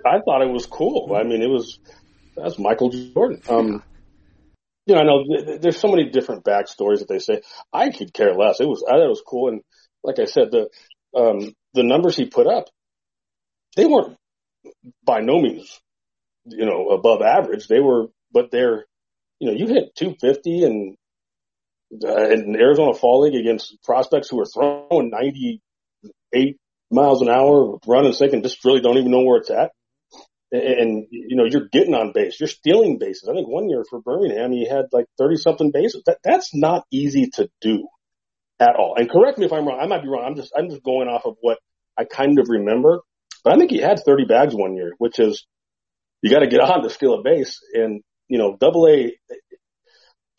[0.07, 1.15] I thought it was cool.
[1.15, 1.79] I mean, it was
[2.37, 3.43] that's Michael Jordan.
[3.49, 3.83] Um,
[4.87, 7.43] you know, I know there's so many different backstories that they say.
[7.73, 8.61] I could care less.
[8.61, 9.61] It was I thought it was cool, and
[10.03, 10.69] like I said, the
[11.15, 12.69] um, the numbers he put up,
[13.77, 14.17] they weren't
[15.05, 15.81] by no means,
[16.47, 17.69] you know, above average.
[17.69, 18.87] They were, but they're,
[19.39, 20.97] you know, you hit 250 and
[22.05, 26.57] uh, in Arizona Fall League against prospects who are throwing 98
[26.91, 29.73] miles an hour, running sick, and just really don't even know where it's at.
[30.51, 32.39] And, and, you know, you're getting on base.
[32.39, 33.29] You're stealing bases.
[33.29, 36.03] I think one year for Birmingham, he had like 30 something bases.
[36.07, 37.89] That, that's not easy to do
[38.61, 38.95] at all.
[38.97, 39.81] And correct me if I'm wrong.
[39.81, 40.25] I might be wrong.
[40.25, 41.59] I'm just, I'm just going off of what
[41.99, 43.01] I kind of remember.
[43.45, 45.47] But I think he had 30 bags one year, which is
[46.21, 47.59] you got to get on to steal a base.
[47.75, 49.17] And, you know, double A,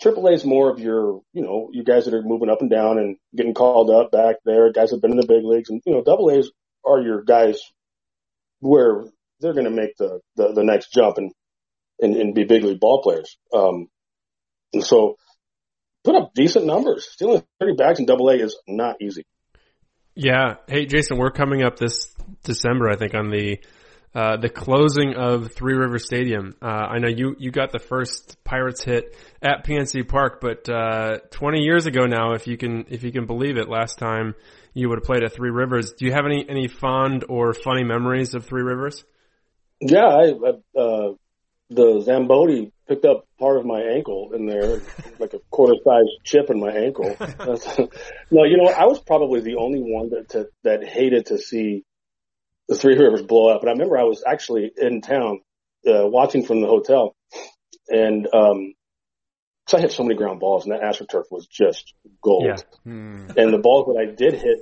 [0.04, 2.70] Triple A is more of your, you know, you guys that are moving up and
[2.70, 5.70] down and getting called up back there, guys that have been in the big leagues,
[5.70, 6.52] and you know, Double A is
[6.86, 7.62] are your guys
[8.60, 9.06] where
[9.40, 11.32] they're going to make the, the, the next jump and,
[12.02, 13.38] and, and be big league ball players.
[13.54, 13.88] Um,
[14.74, 15.16] and so
[16.04, 17.08] put up decent numbers.
[17.10, 19.26] Stealing 30 bags in double A is not easy.
[20.16, 20.56] Yeah.
[20.68, 22.14] Hey, Jason, we're coming up this
[22.44, 23.60] December, I think, on the
[24.16, 26.56] uh, the closing of Three River Stadium.
[26.62, 31.18] Uh, I know you, you got the first Pirates hit at PNC Park, but, uh,
[31.32, 34.36] 20 years ago now, if you can, if you can believe it, last time
[34.74, 35.94] you would have played at Three Rivers.
[35.94, 39.04] Do you have any, any fond or funny memories of Three Rivers?
[39.82, 41.14] Yeah, I, uh,
[41.70, 44.82] the Zamboni picked up part of my ankle in there,
[45.20, 47.16] like a quarter sized chip in my ankle.
[48.32, 48.68] no, you know?
[48.68, 51.84] I was probably the only one that, to, that hated to see
[52.68, 53.62] the Three Rivers blow up.
[53.62, 55.42] And I remember I was actually in town
[55.88, 57.16] uh, watching from the hotel,
[57.90, 58.74] and um,
[59.68, 62.46] so I hit so many ground balls, and that AstroTurf was just gold.
[62.46, 62.56] Yeah.
[62.84, 63.30] Hmm.
[63.38, 64.60] And the balls that I did hit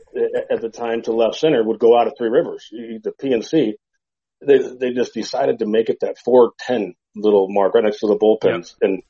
[0.51, 3.73] at the time to left center would go out of Three Rivers, the PNC.
[4.45, 8.17] They they just decided to make it that 410 little mark right next to the
[8.17, 8.89] bullpens, yeah.
[8.89, 9.03] and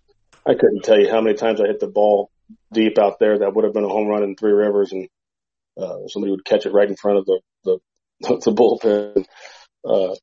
[0.45, 2.31] I couldn't tell you how many times I hit the ball
[2.73, 5.07] deep out there that would have been a home run in Three Rivers, and
[5.77, 7.77] uh, somebody would catch it right in front of the the
[8.21, 9.25] the bullpen
[9.85, 10.15] uh,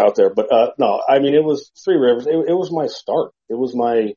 [0.00, 0.32] out there.
[0.34, 2.26] But uh, no, I mean it was Three Rivers.
[2.26, 3.32] It, it was my start.
[3.48, 4.14] It was my.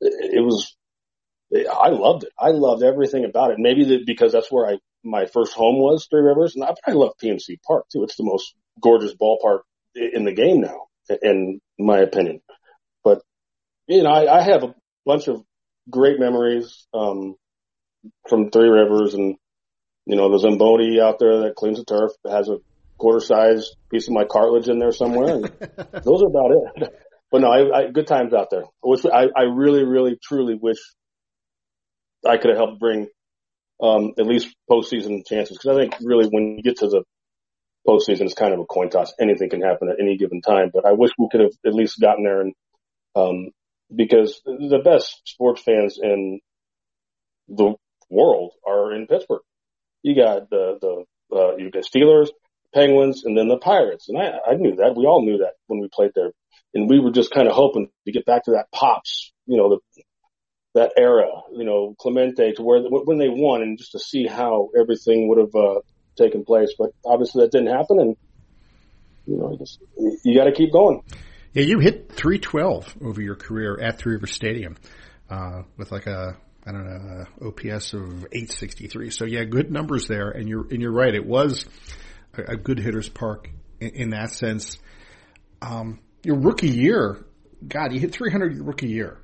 [0.00, 0.76] It was.
[1.54, 2.30] I loved it.
[2.38, 3.58] I loved everything about it.
[3.58, 6.92] Maybe that because that's where I my first home was Three Rivers, and I, I
[6.92, 8.02] love PNC Park too.
[8.02, 9.60] It's the most gorgeous ballpark
[9.94, 10.86] in the game now,
[11.22, 12.40] in my opinion.
[13.04, 13.22] But
[13.86, 15.42] you know, I, I have a bunch of
[15.88, 17.36] great memories um,
[18.28, 19.36] from Three Rivers, and
[20.06, 22.58] you know, the Zamboni out there that cleans the turf has a
[22.96, 25.34] quarter size piece of my cartilage in there somewhere.
[25.34, 25.44] And
[26.04, 26.94] those are about it.
[27.30, 28.62] But no, I, I, good times out there.
[28.62, 30.78] I wish, I, I really, really, truly wish
[32.24, 33.08] I could have helped bring,
[33.82, 35.58] um, at least postseason chances.
[35.58, 37.02] Cause I think really when you get to the
[37.86, 39.12] postseason, it's kind of a coin toss.
[39.20, 42.00] Anything can happen at any given time, but I wish we could have at least
[42.00, 42.54] gotten there and,
[43.16, 43.50] um,
[43.94, 46.40] because the best sports fans in
[47.48, 47.74] the
[48.08, 49.42] world are in Pittsburgh
[50.02, 52.28] you got the the uh, you got Steelers,
[52.74, 54.08] Penguins, and then the Pirates.
[54.08, 54.94] And I I knew that.
[54.96, 56.32] We all knew that when we played there,
[56.74, 59.70] and we were just kind of hoping to get back to that pops, you know,
[59.70, 60.02] the
[60.74, 64.68] that era, you know, Clemente to where when they won, and just to see how
[64.78, 65.80] everything would have uh,
[66.16, 66.74] taken place.
[66.78, 68.16] But obviously that didn't happen, and
[69.26, 71.02] you know, just, you got to keep going.
[71.52, 74.76] Yeah, you hit 312 over your career at Three River Stadium
[75.30, 79.10] uh, with like a I don't know, uh, OPS of 863.
[79.10, 80.30] So yeah, good numbers there.
[80.30, 81.14] And you're, and you're right.
[81.14, 81.64] It was
[82.36, 83.48] a, a good hitter's park
[83.80, 84.78] in, in that sense.
[85.62, 87.24] Um, your rookie year,
[87.66, 89.18] God, you hit 300 your rookie year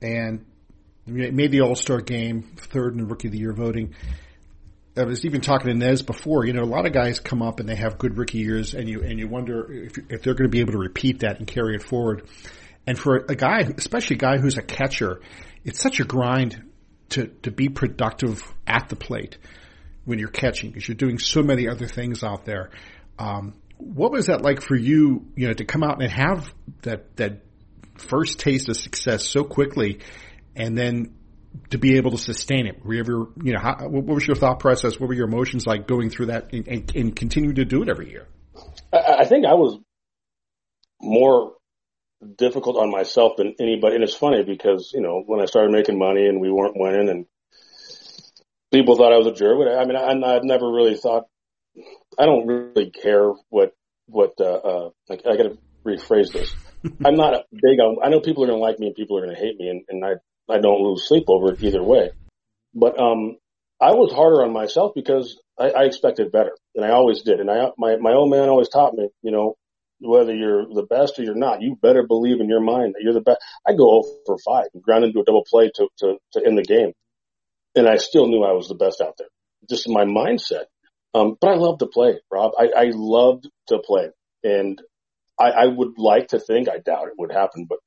[0.00, 0.44] and
[1.06, 3.94] made the All-Star game, third in the rookie of the year voting.
[4.96, 6.44] I was even talking to Nez before.
[6.44, 8.88] You know, a lot of guys come up and they have good rookie years, and
[8.88, 11.46] you and you wonder if, if they're going to be able to repeat that and
[11.46, 12.24] carry it forward.
[12.86, 15.20] And for a guy, especially a guy who's a catcher,
[15.64, 16.62] it's such a grind
[17.10, 19.38] to, to be productive at the plate
[20.04, 22.70] when you're catching because you're doing so many other things out there.
[23.18, 27.16] Um, what was that like for you, you know, to come out and have that,
[27.16, 27.42] that
[27.96, 30.00] first taste of success so quickly
[30.56, 31.14] and then
[31.70, 32.84] to be able to sustain it?
[32.84, 34.98] Were you ever, you know, how, what was your thought process?
[34.98, 37.88] What were your emotions like going through that and, and, and continue to do it
[37.88, 38.26] every year?
[38.92, 39.78] I think I was
[41.00, 41.54] more
[42.36, 43.96] difficult on myself than anybody.
[43.96, 47.08] And it's funny because, you know, when I started making money and we weren't winning
[47.08, 47.26] and
[48.70, 51.24] people thought I was a jerk, but I mean, I, I've never really thought,
[52.18, 53.72] I don't really care what,
[54.06, 56.54] what, uh, uh, I, I gotta rephrase this.
[57.04, 59.24] I'm not a big, I know people are going to like me and people are
[59.24, 62.10] going to hate me and, and I, I don't lose sleep over it either way.
[62.74, 63.36] But, um,
[63.80, 67.40] I was harder on myself because I, I expected better and I always did.
[67.40, 69.56] And I, my, my old man always taught me, you know,
[70.02, 73.14] whether you're the best or you're not, you better believe in your mind that you're
[73.14, 73.38] the best.
[73.66, 76.58] I go 0 for 5 and ground into a double play to, to, to end
[76.58, 76.92] the game.
[77.74, 79.28] And I still knew I was the best out there.
[79.68, 80.64] Just my mindset.
[81.14, 82.52] Um, but I love to play, Rob.
[82.58, 84.08] I, I loved to play.
[84.42, 84.80] And
[85.38, 87.78] I, I would like to think, I doubt it would happen, but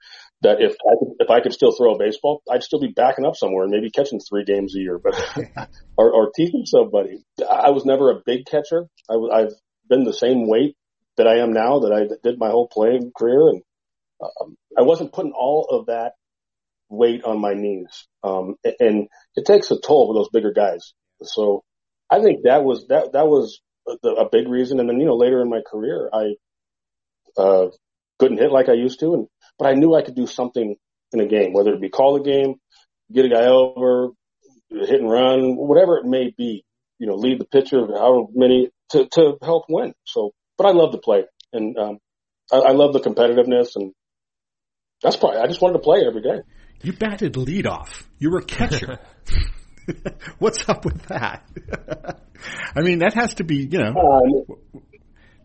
[0.42, 3.26] that if I could, if I could still throw a baseball, I'd still be backing
[3.26, 5.16] up somewhere and maybe catching three games a year, but,
[5.98, 7.24] or, or teaching somebody.
[7.40, 8.88] I was never a big catcher.
[9.10, 9.54] I, I've
[9.90, 10.76] been the same weight
[11.18, 13.50] that I am now that I did my whole playing career.
[13.50, 13.62] And
[14.22, 16.14] um, I wasn't putting all of that
[16.90, 18.08] weight on my knees.
[18.24, 20.94] Um, and it takes a toll with those bigger guys.
[21.24, 21.64] So
[22.10, 24.80] I think that was, that, that was a, a big reason.
[24.80, 26.36] And then, you know, later in my career, I,
[27.38, 27.68] uh,
[28.20, 29.14] couldn't hit like I used to.
[29.14, 30.76] And, but I knew I could do something
[31.12, 32.56] in a game, whether it be call a game,
[33.12, 34.10] get a guy over,
[34.70, 36.64] hit and run, whatever it may be,
[37.00, 39.94] you know, lead the pitcher, however many to to help win.
[40.06, 42.00] So, but I love to play, and um,
[42.52, 43.94] I, I love the competitiveness, and
[45.02, 46.42] that's probably I just wanted to play every day.
[46.82, 48.04] You batted leadoff.
[48.20, 49.00] You were a catcher.
[50.40, 51.48] What's up with that?
[52.76, 53.94] I mean, that has to be, you know.
[53.94, 54.58] Um,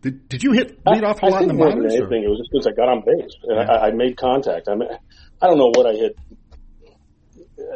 [0.01, 1.93] did, did you hit leadoff a lot in the minors?
[1.93, 3.73] Anything, it was just because I got on base and yeah.
[3.73, 4.67] I, I, made contact.
[4.67, 4.89] I mean,
[5.41, 6.17] I don't know what I hit.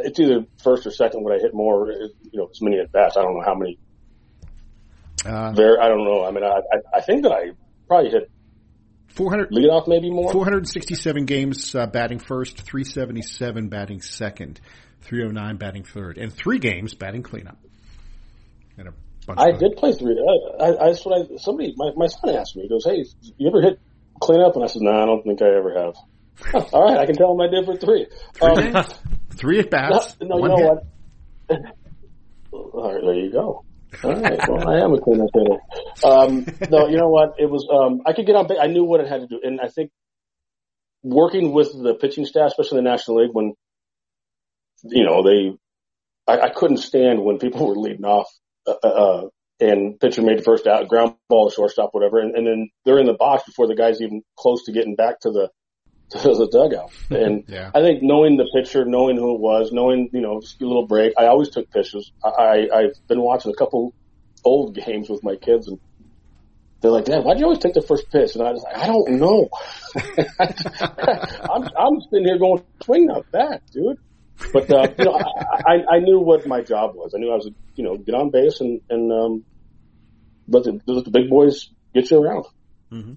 [0.03, 1.91] It's either first or second what I hit more.
[1.91, 3.15] You know, as many at bats.
[3.17, 3.77] I don't know how many.
[5.25, 6.23] Uh, there, I don't know.
[6.23, 7.51] I mean, I, I, I think that I
[7.87, 8.29] probably hit
[9.15, 10.31] 400 leadoff, maybe more.
[10.31, 14.59] 467 games uh, batting first, 377 batting second,
[15.01, 17.57] 309 batting third, and three games batting cleanup.
[18.77, 18.93] And a
[19.25, 20.19] bunch I did play three.
[20.19, 23.05] I, I, I, what I, somebody, my, my son asked me, he goes, Hey,
[23.37, 23.79] you ever hit
[24.19, 24.55] cleanup?
[24.55, 25.95] And I said, No, nah, I don't think I ever have.
[26.73, 28.07] All right, I can tell him I did for three.
[28.33, 28.85] Three, um,
[29.33, 30.17] three at bats.
[30.21, 30.67] No, no you know hit.
[31.47, 31.61] what?
[32.73, 33.64] All right, there you go.
[34.03, 35.59] All right, well, I am a cleanup hitter.
[36.03, 37.35] Um, no, you know what?
[37.39, 37.67] It was.
[37.71, 38.47] Um, I could get on.
[38.59, 39.91] I knew what it had to do, and I think
[41.03, 43.53] working with the pitching staff, especially in the National League, when
[44.83, 45.57] you know they,
[46.27, 48.27] I, I couldn't stand when people were leading off.
[48.67, 49.21] Uh, uh, uh
[49.57, 53.05] and pitcher made the first out, ground ball, shortstop, whatever, and, and then they're in
[53.05, 55.49] the box before the guy's even close to getting back to the
[56.11, 56.91] to the dugout.
[57.09, 57.71] And yeah.
[57.73, 60.85] I think knowing the pitcher, knowing who it was, knowing, you know, just a little
[60.85, 62.11] break, I always took pitches.
[62.23, 63.93] I, I've been watching a couple
[64.43, 65.79] old games with my kids and
[66.81, 68.35] they're like, Dad, why'd you always take the first pitch?
[68.35, 69.49] And I was like, I don't know.
[71.49, 73.97] I'm, I'm sitting here going, swing that bat, dude.
[74.53, 77.13] But, uh, you know, I, I knew what my job was.
[77.15, 79.45] I knew I was, you know, get on base and, and, um,
[80.47, 82.45] let the, let the big boys get you around.
[82.91, 83.13] Mm-hmm.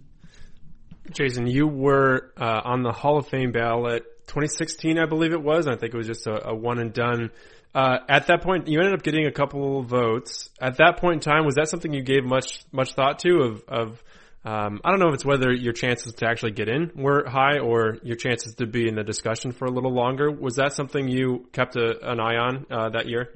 [1.13, 5.67] Jason, you were uh, on the Hall of Fame ballot 2016, I believe it was.
[5.67, 7.31] I think it was just a, a one and done.
[7.75, 10.51] Uh, at that point, you ended up getting a couple of votes.
[10.61, 13.41] At that point in time, was that something you gave much much thought to?
[13.41, 14.05] Of, of
[14.45, 17.59] um, I don't know if it's whether your chances to actually get in were high
[17.59, 20.31] or your chances to be in the discussion for a little longer.
[20.31, 23.31] Was that something you kept a, an eye on uh, that year?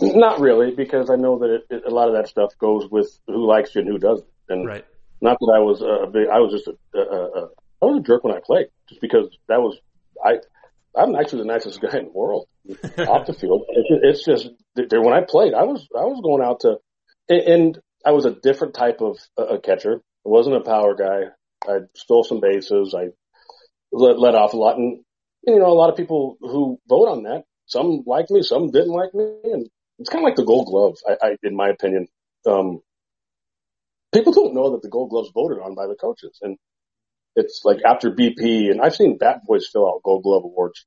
[0.00, 3.18] Not really, because I know that it, it, a lot of that stuff goes with
[3.26, 4.28] who likes you and who doesn't.
[4.48, 4.84] And right.
[5.20, 7.48] Not that I was a big, I was just a, a, a,
[7.82, 9.76] I was a jerk when I played, just because that was,
[10.24, 10.38] I,
[10.96, 12.48] I'm actually the nicest guy in the world
[12.98, 13.64] off the field.
[13.68, 16.78] It's, just when I played, I was, I was going out to,
[17.28, 19.96] and I was a different type of a catcher.
[19.96, 21.30] I wasn't a power guy.
[21.66, 22.94] I stole some bases.
[22.96, 23.08] I
[23.92, 24.78] let, let off a lot.
[24.78, 25.00] And,
[25.46, 28.92] you know, a lot of people who vote on that, some liked me, some didn't
[28.92, 29.24] like me.
[29.44, 32.06] And it's kind of like the gold glove, I, I in my opinion.
[32.46, 32.80] Um,
[34.12, 36.56] people don't know that the Gold Glove's voted on by the coaches, and
[37.36, 40.84] it's like after BP, and I've seen Bat Boys fill out Gold Glove awards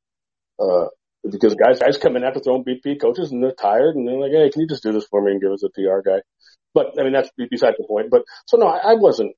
[0.59, 0.87] uh,
[1.29, 4.31] because guys guys come in after throwing BP coaches and they're tired and they're like,
[4.31, 6.21] hey, can you just do this for me and give us a PR guy?
[6.73, 8.09] But I mean that's beside the point.
[8.11, 9.35] But so no, I, I wasn't.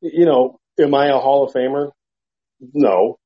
[0.00, 1.90] You know, am I a Hall of Famer?
[2.74, 3.18] No,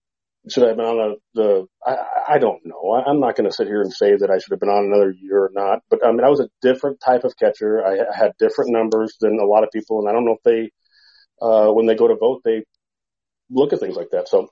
[0.48, 2.92] should I have been on a, the, I, I don't know.
[2.92, 4.84] I, I'm not going to sit here and say that I should have been on
[4.84, 7.84] another year or not, but I mean, I was a different type of catcher.
[7.84, 10.00] I had different numbers than a lot of people.
[10.00, 10.70] And I don't know if they,
[11.40, 12.64] uh, when they go to vote, they
[13.50, 14.28] look at things like that.
[14.28, 14.48] So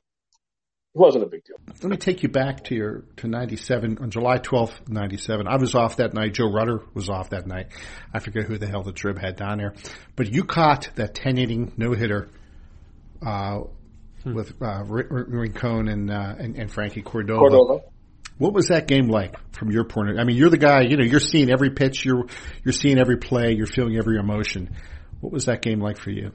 [0.95, 1.57] it wasn't a big deal.
[1.83, 5.47] Let me take you back to your, to 97, on July 12th, 97.
[5.47, 6.35] I was off that night.
[6.35, 7.69] Joe Rutter was off that night.
[8.13, 9.75] I forget who the hell the Trib had down there,
[10.17, 12.31] but you caught that 10 inning no hitter,
[13.25, 13.61] uh,
[14.23, 14.35] hmm.
[14.35, 17.39] with uh, Rincon and, uh, and, and Frankie Cordova.
[17.39, 17.85] Cordova.
[18.39, 20.23] What was that game like from your point of view?
[20.23, 22.27] I mean, you're the guy, you know, you're seeing every pitch, you're,
[22.65, 24.75] you're seeing every play, you're feeling every emotion.
[25.21, 26.33] What was that game like for you?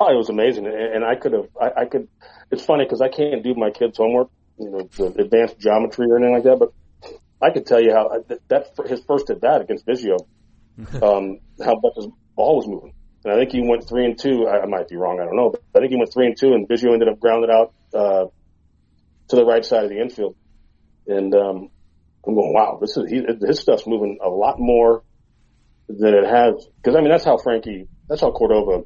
[0.00, 0.66] Oh, it was amazing.
[0.66, 2.08] And I could have, I, I could,
[2.50, 6.16] it's funny because I can't do my kids' homework, you know, the advanced geometry or
[6.16, 6.72] anything like that, but
[7.40, 10.18] I could tell you how that, that his first at bat against Biggio,
[11.02, 12.06] um, how much his
[12.36, 12.94] ball was moving.
[13.24, 14.46] And I think he went three and two.
[14.46, 15.20] I, I might be wrong.
[15.20, 15.50] I don't know.
[15.50, 18.24] But I think he went three and two, and Biggio ended up grounded out uh,
[19.28, 20.36] to the right side of the infield.
[21.06, 21.70] And um,
[22.26, 25.02] I'm going, wow, this is he, his stuff's moving a lot more
[25.88, 26.66] than it has.
[26.76, 28.84] Because I mean, that's how Frankie, that's how Cordova.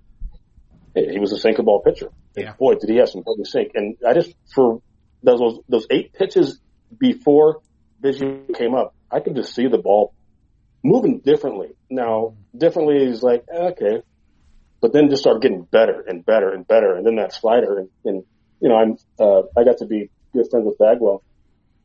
[0.94, 2.08] He was a sinker ball pitcher.
[2.36, 2.54] Yeah.
[2.58, 3.72] boy, did he have some holy sink.
[3.74, 4.80] And I just for
[5.22, 6.58] those those eight pitches
[6.98, 7.60] before
[8.02, 10.14] Biggio came up, I could just see the ball
[10.82, 11.68] moving differently.
[11.90, 14.02] Now, differently is like okay,
[14.86, 16.94] but then just started getting better and better and better.
[16.94, 18.24] And then that slider and, and
[18.60, 21.24] you know, I'm, uh, I got to be good friends with Bagwell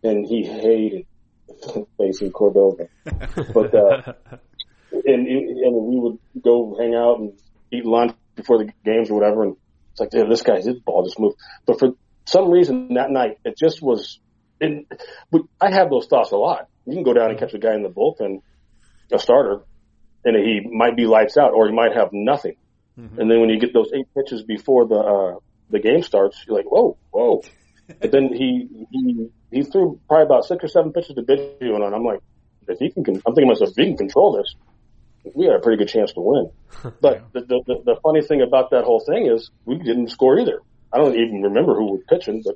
[0.04, 1.08] and he hated
[1.98, 4.14] facing Cordova, but, uh,
[4.92, 7.34] and, and we would go hang out and
[7.72, 9.46] eat lunch before the games or whatever.
[9.46, 9.56] And
[9.94, 11.38] it's like, dude, this guy's, his ball just moved.
[11.66, 11.94] But for
[12.26, 14.20] some reason that night, it just was,
[14.60, 14.86] and
[15.60, 16.68] I have those thoughts a lot.
[16.86, 18.44] You can go down and catch a guy in the bullpen,
[19.12, 19.64] a starter,
[20.24, 22.58] and he might be lights out, or he might have nothing.
[22.99, 23.19] Mm-hmm.
[23.19, 26.58] And then when you get those eight pitches before the uh, the game starts, you're
[26.58, 27.41] like, whoa, whoa.
[28.01, 31.95] but then he he he threw probably about six or seven pitches to Biggio, and
[31.95, 32.19] I'm like,
[32.67, 34.56] if he can, I'm thinking myself, if he can control this,
[35.36, 36.51] we had a pretty good chance to win.
[37.01, 37.41] But yeah.
[37.41, 40.62] the, the the funny thing about that whole thing is we didn't score either.
[40.93, 42.56] I don't even remember who was pitching, but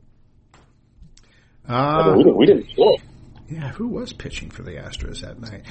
[1.68, 2.98] uh, I mean, we, didn't, we didn't score.
[3.48, 5.64] Yeah, who was pitching for the Astros that night?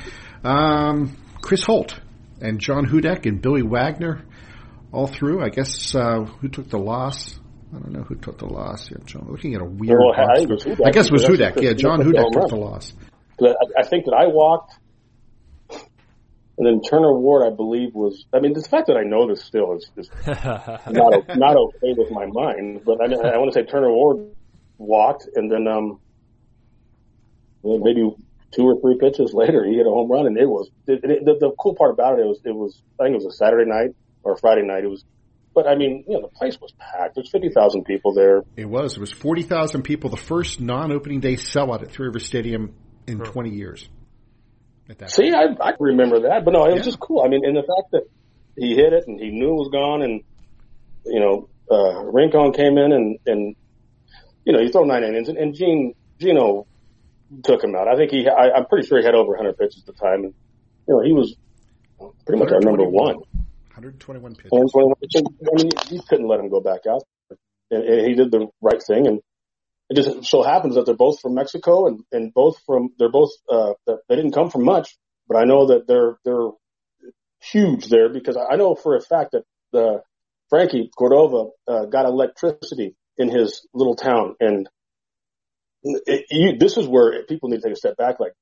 [0.45, 1.99] Um, Chris Holt
[2.41, 4.23] and John Hudek and Billy Wagner
[4.95, 5.43] all through.
[5.43, 7.39] I guess uh, who took the loss?
[7.75, 8.91] I don't know who took the loss.
[8.91, 9.99] Yeah, John, looking at a weird.
[9.99, 11.61] Well, I, I, guess it was Hudek.
[11.61, 12.93] Yeah, John Hudek took the loss.
[13.43, 14.75] I, I think that I walked,
[15.71, 18.25] and then Turner Ward, I believe, was.
[18.33, 22.13] I mean, the fact that I know this still is, is not not okay with
[22.13, 22.83] my mind.
[22.85, 24.29] But I, I want to say Turner Ward
[24.79, 26.01] walked, and then um,
[27.65, 28.09] maybe
[28.53, 31.25] two or three pitches later, he hit a home run, and it was it, it,
[31.25, 33.37] the, the cool part about it, it was it was I think it was a
[33.37, 34.85] Saturday night or Friday night.
[34.85, 35.05] It was,
[35.55, 37.15] but I mean, you know, the place was packed.
[37.15, 38.43] There's fifty thousand people there.
[38.57, 38.97] It was.
[38.97, 40.11] It was forty thousand people.
[40.11, 42.75] The first non-opening day sellout at Three River Stadium
[43.07, 43.25] in huh.
[43.27, 43.89] twenty years.
[45.07, 47.23] See, I, I remember that, but no, it was just cool.
[47.25, 48.03] I mean, and the fact that
[48.55, 50.23] he hit it and he knew it was gone, and
[51.07, 53.57] you know, uh, Rincon came in and and
[54.45, 56.67] you know, you throw nine innings, and, and Gene Gino
[57.43, 57.89] took him out.
[57.89, 60.25] I think he, I, I'm pretty sure he had over 100 pitches at the time,
[60.25, 60.35] and
[60.87, 61.35] you know, he was
[62.27, 63.23] pretty much our number one.
[63.75, 64.51] 121 pitches.
[64.51, 65.23] 121 pitches.
[65.23, 67.03] I mean, you couldn't let him go back out,
[67.71, 69.07] and, and he did the right thing.
[69.07, 69.21] And
[69.91, 73.31] it just so happens that they're both from Mexico, and and both from they're both
[73.51, 74.97] uh, they didn't come from much,
[75.29, 76.51] but I know that they're they're
[77.53, 80.03] huge there because I know for a fact that the
[80.49, 84.35] Frankie Cordova uh, got electricity in his little town.
[84.41, 84.69] And
[85.83, 88.21] it, you, this is where people need to take a step back.
[88.21, 88.33] Like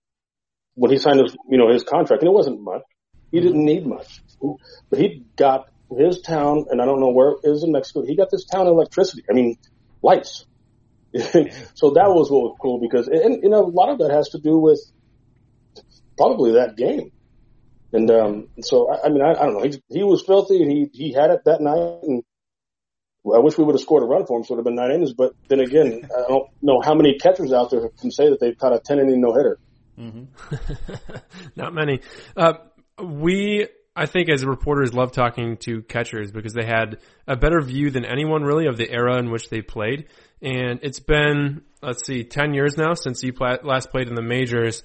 [0.75, 2.83] when he signed his, you know, his contract, and it wasn't much.
[3.33, 4.23] He didn't need much,
[4.90, 8.05] but he got his town, and I don't know where it is in Mexico.
[8.05, 9.25] He got this town electricity.
[9.29, 9.57] I mean,
[10.03, 10.47] lights.
[11.14, 14.31] so that was what was cool because, and you know, a lot of that has
[14.31, 14.81] to do with
[16.16, 17.11] probably that game.
[17.92, 19.62] And um, so I, I mean, I, I don't know.
[19.62, 22.23] He, he was filthy, and he he had it that night, and
[23.25, 24.77] I wish we would have scored a run for him, so it would have been
[24.77, 25.12] nine innings.
[25.12, 28.57] But then again, I don't know how many catchers out there can say that they've
[28.57, 29.59] caught a 10 inning no hitter.
[29.99, 31.14] Mm-hmm.
[31.57, 32.01] Not many.
[32.37, 32.55] Uh,
[33.02, 37.90] we, I think, as reporters, love talking to catchers because they had a better view
[37.90, 40.06] than anyone really of the era in which they played.
[40.40, 44.82] And it's been, let's see, 10 years now since you last played in the majors.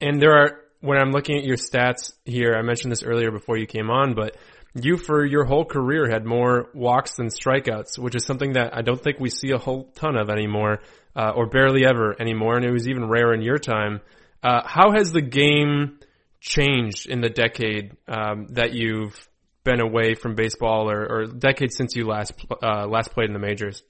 [0.00, 3.56] And there are, when I'm looking at your stats here, I mentioned this earlier before
[3.56, 4.36] you came on, but
[4.74, 8.82] you for your whole career had more walks than strikeouts, which is something that I
[8.82, 10.80] don't think we see a whole ton of anymore,
[11.16, 12.56] uh, or barely ever anymore.
[12.56, 14.00] And it was even rare in your time.
[14.42, 15.98] Uh, how has the game
[16.40, 19.28] changed in the decade um, that you've
[19.64, 23.38] been away from baseball, or, or decade since you last uh, last played in the
[23.38, 23.82] majors?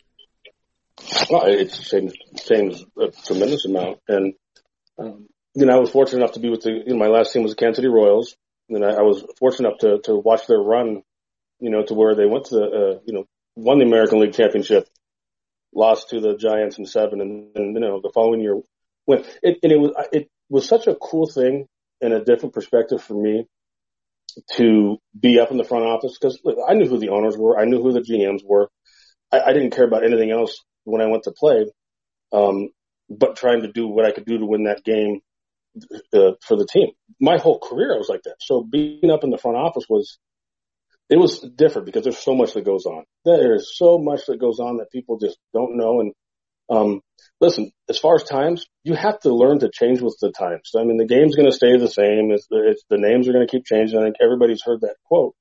[1.30, 4.34] Well, it's changed, changed a tremendous amount, and
[4.98, 6.70] um, you know I was fortunate enough to be with the.
[6.70, 8.34] You know, my last team was the Kansas City Royals,
[8.68, 11.02] and I, I was fortunate enough to, to watch their run,
[11.60, 14.34] you know, to where they went to the, uh, you know, won the American League
[14.34, 14.88] Championship,
[15.72, 18.60] lost to the Giants in seven, and, and you know, the following year
[19.06, 19.26] went.
[19.42, 21.68] It, and it was it was such a cool thing
[22.00, 23.46] and a different perspective for me
[24.56, 27.64] to be up in the front office because I knew who the owners were, I
[27.64, 28.68] knew who the GMs were.
[29.32, 31.66] I, I didn't care about anything else when I went to play,
[32.32, 32.68] um,
[33.10, 35.20] but trying to do what I could do to win that game
[36.12, 36.90] uh, for the team.
[37.20, 38.36] My whole career, I was like that.
[38.40, 40.18] So being up in the front office was,
[41.10, 43.04] it was different because there's so much that goes on.
[43.24, 46.00] There is so much that goes on that people just don't know.
[46.00, 46.12] And,
[46.70, 47.00] um,
[47.40, 50.72] listen, as far as times, you have to learn to change with the times.
[50.76, 52.30] I mean, the game's going to stay the same.
[52.30, 53.98] It's, it's the names are going to keep changing.
[53.98, 55.34] I think everybody's heard that quote,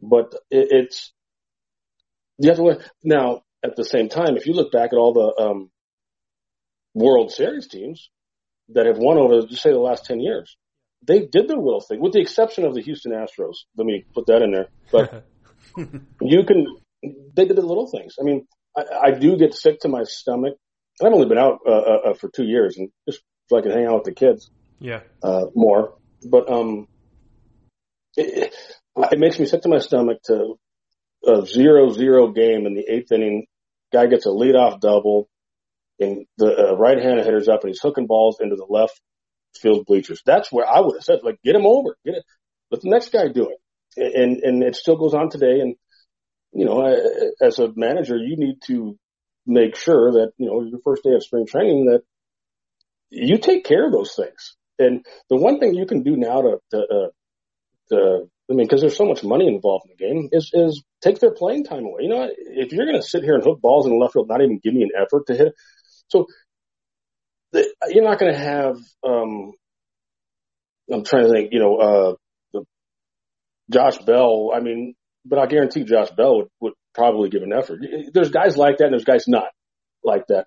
[0.00, 1.12] but it, it's,
[2.38, 2.84] you have to learn.
[3.02, 5.70] Now, at the same time, if you look back at all the, um,
[6.94, 8.10] World Series teams,
[8.70, 10.56] that have won over, just say, the last 10 years.
[11.06, 13.54] They did the little thing, with the exception of the Houston Astros.
[13.76, 14.68] Let me put that in there.
[14.90, 15.24] But
[16.20, 16.66] you can,
[17.34, 18.16] they did the little things.
[18.20, 18.46] I mean,
[18.78, 20.54] I, I do get sick to my stomach.
[21.02, 23.72] I've only been out uh, uh, uh, I can years and just so I can
[23.72, 24.50] hang out with the kids.
[24.78, 25.00] Yeah.
[25.22, 25.94] Uh, more.
[26.24, 26.88] But, um,
[28.16, 28.54] it,
[28.96, 30.58] it makes me sick to my stomach to
[31.26, 33.46] a zero zero game in the eighth inning.
[33.92, 35.28] Guy gets a leadoff double
[36.00, 39.00] and the uh, right hand hitter's up and he's hooking balls into the left
[39.60, 40.22] field bleachers.
[40.26, 42.24] That's where I would have said, like, get him over, get it,
[42.70, 43.58] let the next guy do it.
[43.96, 45.60] And, and it still goes on today.
[45.60, 45.76] And,
[46.52, 48.98] you know, I, as a manager, you need to
[49.46, 52.02] make sure that, you know, your first day of spring training that
[53.10, 54.56] you take care of those things.
[54.78, 57.08] And the one thing you can do now to, to uh,
[57.94, 58.18] uh,
[58.50, 61.32] I mean, because there's so much money involved in the game, is is take their
[61.32, 62.02] playing time away.
[62.02, 64.28] You know, if you're going to sit here and hook balls in the left field,
[64.28, 65.54] not even give me an effort to hit,
[66.08, 66.26] so
[67.52, 68.76] the, you're not going to have.
[69.06, 69.52] um
[70.90, 71.52] I'm trying to think.
[71.52, 72.14] You know, uh,
[72.52, 72.64] the,
[73.70, 74.52] Josh Bell.
[74.54, 74.94] I mean,
[75.24, 77.80] but I guarantee Josh Bell would, would probably give an effort.
[78.12, 79.48] There's guys like that, and there's guys not
[80.02, 80.46] like that.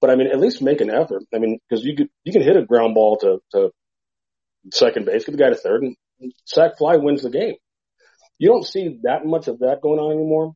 [0.00, 1.22] But I mean, at least make an effort.
[1.34, 3.70] I mean, because you could you can hit a ground ball to to
[4.72, 5.96] second base, get the guy to third, and
[6.44, 7.54] sack fly wins the game.
[8.38, 10.54] You don't see that much of that going on anymore.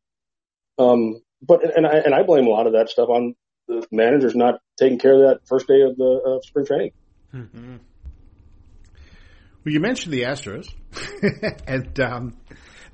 [0.78, 3.34] Um, but and I and I blame a lot of that stuff on
[3.68, 6.90] the managers not taking care of that first day of the uh, spring training.
[7.34, 7.76] Mm-hmm.
[9.64, 10.72] Well, you mentioned the Astros,
[11.66, 12.36] and um,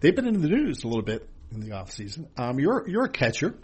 [0.04, 2.28] they've been in the news a little bit in the off season.
[2.36, 3.56] Um, you're you're a catcher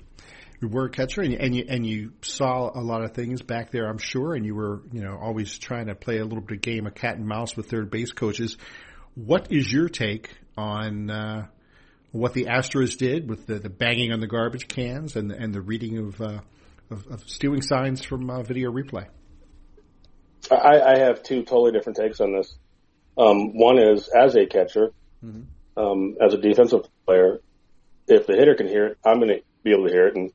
[0.61, 3.41] you were a catcher and you, and you and you saw a lot of things
[3.41, 6.43] back there, I'm sure, and you were you know always trying to play a little
[6.43, 8.59] bit of game of cat and mouse with third base coaches.
[9.15, 11.47] What is your take on uh,
[12.13, 15.63] what the Astros did with the, the banging on the garbage cans and and the
[15.63, 16.41] reading of uh,
[16.91, 19.07] of, of, stealing signs from uh, video replay?
[20.51, 22.55] I, I, have two totally different takes on this.
[23.17, 24.93] Um, one is as a catcher,
[25.25, 25.43] mm-hmm.
[25.81, 27.41] Um, as a defensive player,
[28.07, 30.33] if the hitter can hear it, I'm going to be able to hear it, and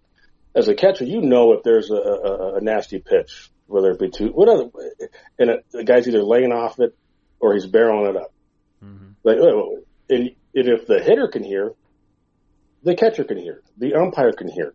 [0.55, 4.09] as a catcher, you know if there's a, a, a nasty pitch, whether it be
[4.09, 4.69] two, whatever,
[5.37, 6.95] and it, the guy's either laying off it
[7.39, 8.33] or he's barreling it up.
[8.83, 9.09] Mm-hmm.
[9.23, 9.37] Like,
[10.09, 11.73] and, and if the hitter can hear,
[12.83, 14.73] the catcher can hear, the umpire can hear.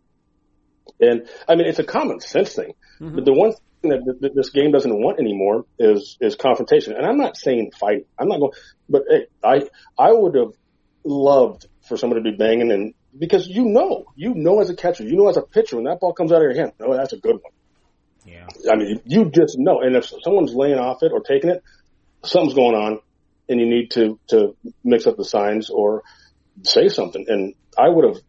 [1.01, 2.75] And I mean, it's a common sense thing.
[3.01, 3.15] Mm-hmm.
[3.15, 6.95] But the one thing that, that this game doesn't want anymore is is confrontation.
[6.95, 8.07] And I'm not saying fight.
[8.19, 8.53] I'm not going.
[8.89, 9.69] But hey, I
[9.99, 10.53] I would have
[11.05, 15.05] loved for somebody to be banging and because you know, you know as a catcher,
[15.05, 17.13] you know as a pitcher, when that ball comes out of your hand, oh, that's
[17.13, 17.53] a good one.
[18.25, 18.47] Yeah.
[18.71, 19.81] I mean, you just know.
[19.81, 21.63] And if someone's laying off it or taking it,
[22.25, 23.01] something's going on
[23.49, 26.03] and you need to, to mix up the signs or
[26.63, 27.25] say something.
[27.29, 28.23] And I would have,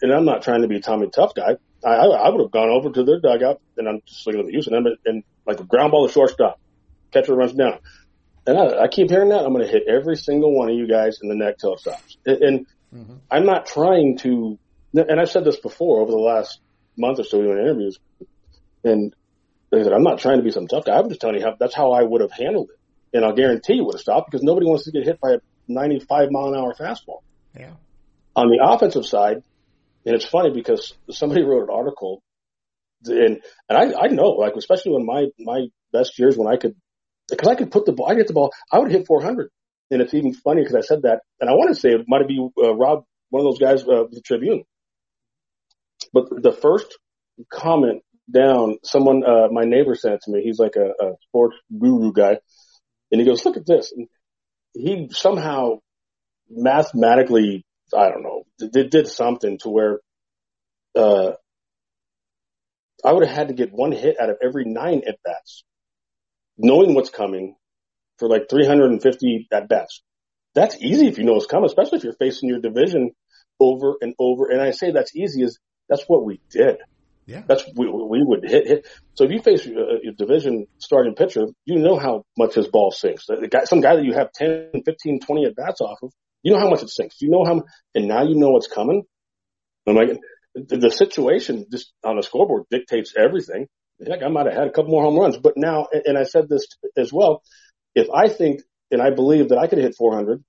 [0.00, 1.56] and I'm not trying to be a Tommy Tough guy.
[1.84, 4.52] I, I would have gone over to their dugout and I'm just looking at the
[4.52, 6.60] Houston and, and like a ground ball to shortstop,
[7.12, 7.80] catcher runs down.
[8.46, 9.44] And I, I keep hearing that.
[9.44, 11.80] I'm going to hit every single one of you guys in the neck till it
[11.80, 12.16] stops.
[12.26, 13.14] And, and Mm-hmm.
[13.30, 14.58] I'm not trying to,
[14.94, 16.60] and I've said this before over the last
[16.96, 17.98] month or so doing interviews,
[18.84, 19.14] and
[19.72, 20.98] I said, I'm not trying to be some tough guy.
[20.98, 23.16] I'm just telling you how that's how I would have handled it.
[23.16, 25.38] And I'll guarantee you would have stopped because nobody wants to get hit by a
[25.68, 27.20] 95 mile an hour fastball.
[27.58, 27.72] Yeah.
[28.36, 29.42] On the offensive side,
[30.04, 32.22] and it's funny because somebody wrote an article
[33.04, 36.76] and, and I, I know, like, especially when my, my best years when I could,
[37.36, 39.50] because I could put the ball, I get the ball, I would hit 400.
[39.90, 42.26] And it's even funny because I said that, and I want to say it might
[42.26, 44.64] be uh, Rob, one of those guys, uh, the Tribune.
[46.12, 46.98] But the first
[47.50, 48.02] comment
[48.32, 50.42] down, someone, uh, my neighbor sent it to me.
[50.42, 52.38] He's like a, a sports guru guy,
[53.10, 54.08] and he goes, "Look at this." And
[54.74, 55.80] he somehow
[56.48, 57.64] mathematically,
[57.96, 60.00] I don't know, did, did something to where
[60.94, 61.32] uh,
[63.04, 65.64] I would have had to get one hit out of every nine at bats,
[66.62, 67.56] knowing what's coming,
[68.18, 70.02] for like 350 at best.
[70.54, 73.12] That's easy if you know it's coming, especially if you're facing your division
[73.58, 74.50] over and over.
[74.50, 75.58] And I say that's easy is
[75.88, 76.76] that's what we did.
[77.26, 77.42] Yeah.
[77.46, 78.88] That's we, we would hit hit.
[79.14, 82.68] So if you face uh, a, a division starting pitcher, you know how much his
[82.68, 83.26] ball sinks.
[83.26, 86.52] The guy, some guy that you have 10, 15, 20 at bats off of, you
[86.52, 87.16] know how much it sinks.
[87.20, 87.62] You know how,
[87.94, 89.02] and now you know what's coming.
[89.86, 90.18] I'm like,
[90.54, 93.66] the, the situation just on the scoreboard dictates everything.
[94.06, 96.48] Heck, I might have had a couple more home runs, but now, and I said
[96.48, 97.42] this as well,
[97.94, 100.44] if I think and I believe that I could hit 400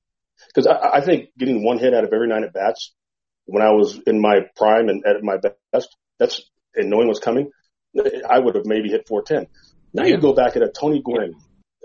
[0.47, 2.93] because I, I think getting one hit out of every nine at bats
[3.45, 5.37] when I was in my prime and at my
[5.71, 6.41] best, that's
[6.75, 7.51] and knowing what's coming,
[7.97, 9.47] I would have maybe hit 410.
[9.93, 11.35] Now you go back at a Tony Gwynn,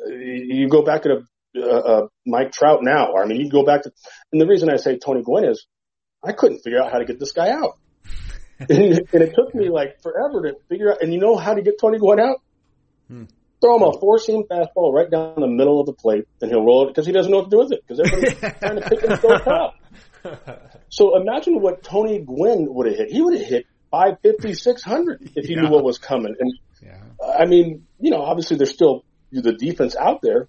[0.02, 3.14] uh, you go back at a, a, a Mike Trout now.
[3.16, 3.92] I mean, you go back to,
[4.32, 5.66] and the reason I say Tony Gwynn is
[6.24, 7.78] I couldn't figure out how to get this guy out.
[8.68, 11.62] and, and, it took me like forever to figure out, and you know how to
[11.62, 12.42] get Tony Gwynn out?
[13.08, 13.24] Hmm
[13.60, 16.64] throw him a four seam fastball right down the middle of the plate, and he'll
[16.64, 18.88] roll it because he doesn't know what to do with it because everybody's trying to
[18.88, 19.74] pick him so top.
[20.90, 23.12] So imagine what Tony Gwynn would have hit.
[23.12, 25.60] He would have hit 550, 600 if he yeah.
[25.60, 26.34] knew what was coming.
[26.38, 26.52] And
[26.82, 26.98] yeah.
[27.38, 30.48] I mean, you know, obviously there's still the defense out there,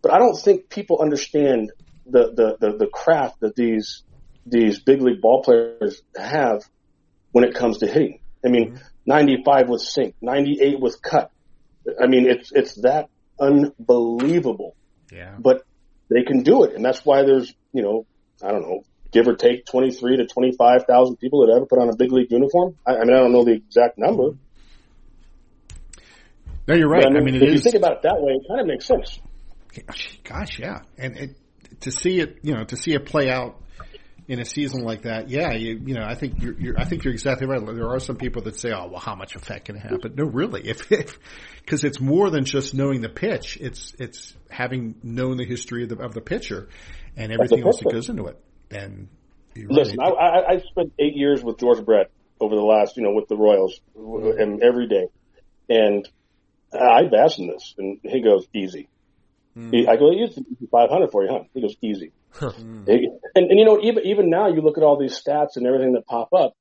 [0.00, 1.72] but I don't think people understand
[2.06, 4.02] the, the, the, the craft that these,
[4.46, 6.62] these big league ball players have
[7.32, 8.20] when it comes to hitting.
[8.44, 8.84] I mean, mm-hmm.
[9.06, 11.32] 95 with sink, 98 with cut,
[12.00, 13.08] I mean, it's it's that
[13.40, 14.76] unbelievable.
[15.10, 15.34] Yeah.
[15.38, 15.64] But
[16.08, 18.06] they can do it, and that's why there's you know
[18.42, 21.66] I don't know give or take twenty three to twenty five thousand people that ever
[21.66, 22.76] put on a big league uniform.
[22.86, 24.36] I, I mean, I don't know the exact number.
[26.68, 27.04] No, you're right.
[27.04, 28.86] I mean, I mean if you think about it that way, it kind of makes
[28.86, 29.18] sense.
[30.22, 31.36] Gosh, yeah, and it,
[31.80, 33.60] to see it, you know, to see it play out
[34.32, 37.04] in a season like that, yeah, you, you know, I think you're, you're, I think
[37.04, 37.60] you're exactly right.
[37.66, 40.16] There are some people that say, "Oh, well, how much effect can it have?" But
[40.16, 43.58] no, really, if because it's more than just knowing the pitch.
[43.60, 46.70] It's it's having known the history of the, of the pitcher
[47.14, 48.42] and everything else that goes into it.
[48.70, 49.08] And
[49.54, 52.10] listen, I, I, I spent eight years with George Brett
[52.40, 55.08] over the last, you know, with the Royals, and every day,
[55.68, 56.08] and
[56.72, 58.88] I've asked him this, and he goes, "Easy."
[59.56, 59.88] Mm.
[59.88, 60.38] I go, "Use
[60.70, 64.48] five hundred for you, huh?" He goes, "Easy." and, and you know, even even now,
[64.48, 66.54] you look at all these stats and everything that pop up.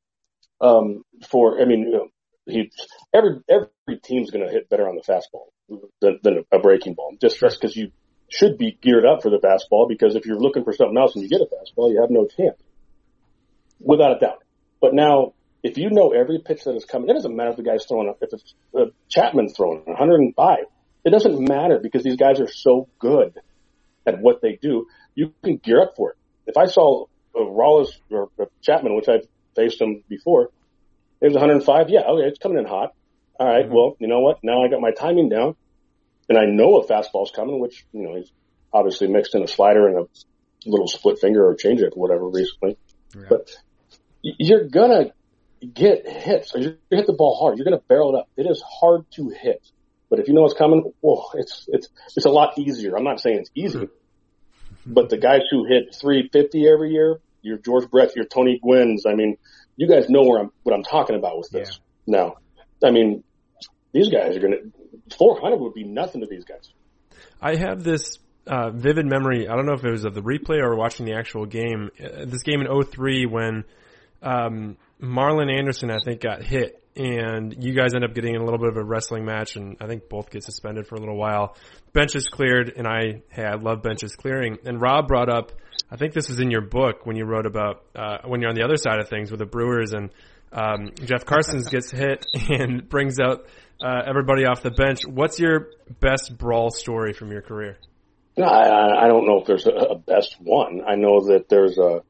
[0.60, 2.08] Um, for I mean, you know,
[2.46, 2.72] he
[3.14, 5.48] every every team's going to hit better on the fastball
[6.02, 7.92] than, than a breaking ball, just because you
[8.30, 9.88] should be geared up for the fastball.
[9.88, 12.28] Because if you're looking for something else and you get a fastball, you have no
[12.28, 12.62] chance,
[13.80, 14.44] without a doubt.
[14.82, 15.34] But now,
[15.64, 18.14] if you know every pitch that is coming, it doesn't matter if the guy's throwing,
[18.22, 20.58] if it's uh, Chapman's throwing 105.
[21.04, 23.39] It doesn't matter because these guys are so good
[24.06, 26.18] at what they do you can gear up for it.
[26.47, 30.49] If I saw Rollis or a Chapman, which I've faced him before,
[31.22, 31.89] it was 105.
[31.89, 32.93] Yeah, okay, it's coming in hot.
[33.39, 33.74] All right, mm-hmm.
[33.74, 34.39] well, you know what?
[34.43, 35.56] Now I got my timing down,
[36.30, 38.32] and I know a fastball's coming, which you know he's
[38.74, 42.78] obviously mixed in a slider and a little split finger or changeup or whatever recently.
[43.16, 43.24] Yeah.
[43.30, 43.52] But
[44.22, 45.12] you're gonna
[45.74, 46.54] get hits.
[46.54, 47.58] You're gonna hit the ball hard.
[47.58, 48.30] You're gonna barrel it up.
[48.38, 49.62] It is hard to hit,
[50.12, 52.95] but if you know what's coming, well, it's it's it's a lot easier.
[52.95, 53.95] I'm not saying it's easy, mm-hmm.
[54.86, 59.14] But the guys who hit 350 every year, your George Brett, your Tony Gwynn's, I
[59.14, 59.38] mean,
[59.76, 61.80] you guys know where I'm, what I'm talking about with this.
[62.05, 62.18] Yeah.
[62.18, 62.36] Now,
[62.84, 63.24] I mean,
[63.91, 66.72] these guys are going to, 400 would be nothing to these guys.
[67.41, 69.47] I have this uh, vivid memory.
[69.47, 71.91] I don't know if it was of the replay or watching the actual game.
[71.99, 73.64] Uh, this game in 03 when
[74.22, 78.44] um, Marlon Anderson, I think, got hit and you guys end up getting in a
[78.44, 81.18] little bit of a wrestling match, and I think both get suspended for a little
[81.18, 81.56] while.
[81.94, 84.58] Benches cleared, and I, hey, I love benches clearing.
[84.66, 85.52] And Rob brought up,
[85.89, 88.56] I think this was in your book when you wrote about uh, when you're on
[88.56, 90.10] the other side of things with the Brewers, and
[90.52, 93.48] um, Jeff Karstens gets hit and brings out
[93.82, 95.02] uh, everybody off the bench.
[95.08, 95.70] What's your
[96.00, 97.78] best brawl story from your career?
[98.38, 100.82] I, I don't know if there's a, a best one.
[100.88, 102.02] I know that there's a.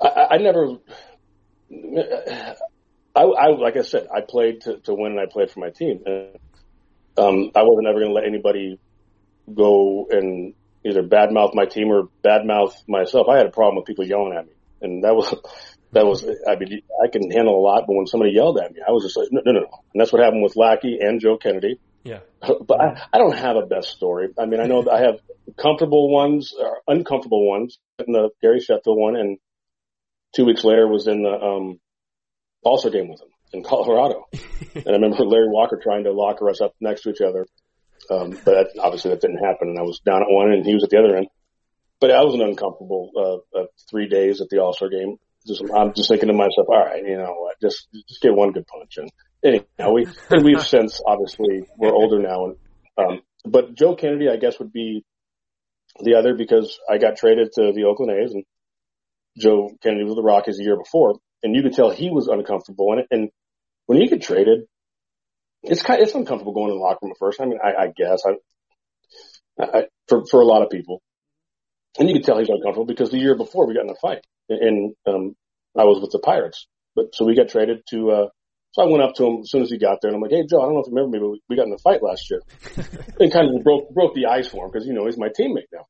[0.00, 0.78] I, I never.
[3.14, 5.70] I, I like I said, I played to, to win, and I played for my
[5.70, 6.02] team.
[6.04, 6.36] And,
[7.16, 8.78] um, I wasn't ever going to let anybody
[9.52, 10.54] go and
[10.84, 13.28] either badmouth my team or badmouth myself.
[13.28, 14.52] I had a problem with people yelling at me,
[14.82, 15.32] and that was
[15.92, 16.24] that was.
[16.24, 19.04] I mean, I can handle a lot, but when somebody yelled at me, I was
[19.04, 19.66] just like, no, no, no.
[19.92, 21.78] And that's what happened with Lackey and Joe Kennedy.
[22.02, 22.20] Yeah.
[22.66, 24.28] But I, I don't have a best story.
[24.38, 25.20] I mean, I know I have
[25.56, 27.78] comfortable ones or uncomfortable ones.
[28.04, 29.38] In the Gary Sheffield one, and
[30.34, 31.80] two weeks later was in the um
[32.64, 34.26] also game with him in Colorado.
[34.74, 37.46] and I remember Larry Walker trying to locker us up next to each other.
[38.10, 40.74] Um, but that, obviously that didn't happen and I was down at one and he
[40.74, 41.28] was at the other end.
[42.00, 45.16] But I was an uncomfortable, uh, uh, three days at the All-Star game.
[45.46, 48.52] Just, I'm just thinking to myself, all right, you know what, just, just get one
[48.52, 48.98] good punch.
[48.98, 49.10] And
[49.44, 52.46] anyhow, we, and we've since obviously, we're older now.
[52.46, 52.56] And,
[52.98, 55.04] um, but Joe Kennedy, I guess would be
[56.00, 58.44] the other because I got traded to the Oakland A's and
[59.38, 61.14] Joe Kennedy was the Rockies the year before
[61.44, 63.06] and you could tell he was uncomfortable in it.
[63.10, 63.28] And
[63.86, 64.64] when you get traded,
[65.62, 67.40] it's kind of, it's uncomfortable going in the locker room at first.
[67.40, 71.02] I mean, I, I guess I, I, for, for a lot of people.
[71.98, 74.24] And you could tell he's uncomfortable because the year before we got in a fight
[74.48, 75.36] and, um,
[75.76, 78.28] I was with the Pirates, but so we got traded to, uh,
[78.72, 80.30] so I went up to him as soon as he got there and I'm like,
[80.30, 82.02] Hey Joe, I don't know if you remember me, but we got in a fight
[82.02, 82.40] last year
[83.20, 85.70] and kind of broke, broke the ice for him because, you know, he's my teammate
[85.72, 85.84] now.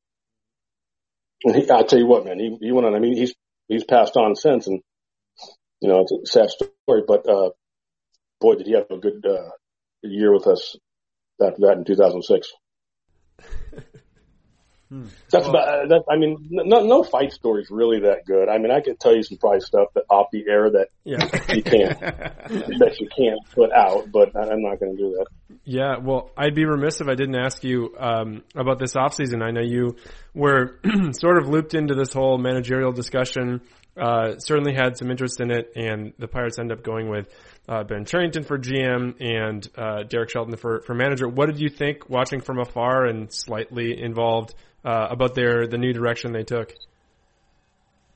[1.43, 3.33] And he, I'll tell you what, man, he, he went on, I mean, he's,
[3.67, 4.81] he's passed on since and
[5.85, 7.51] you know, it's a sad story, but, uh,
[8.41, 9.51] boy, did he have a good, uh,
[10.01, 10.75] year with us
[11.39, 12.51] after that in 2006.
[14.87, 15.07] Hmm.
[15.31, 18.49] That's well, about, that, I mean, no, no fight story is really that good.
[18.49, 21.25] I mean, I could tell you some probably stuff that off the air that yeah.
[21.55, 25.25] you can't, that you can't put out, but I'm not going to do that.
[25.63, 25.97] Yeah.
[25.97, 29.41] Well, I'd be remiss if I didn't ask you, um, about this off season.
[29.41, 29.95] I know you
[30.35, 30.79] were
[31.13, 33.61] sort of looped into this whole managerial discussion
[33.97, 37.29] uh, certainly had some interest in it, and the Pirates end up going with
[37.67, 41.27] uh, Ben Cherington for GM and uh, Derek Shelton for, for manager.
[41.27, 45.93] What did you think watching from afar and slightly involved uh, about their the new
[45.93, 46.73] direction they took?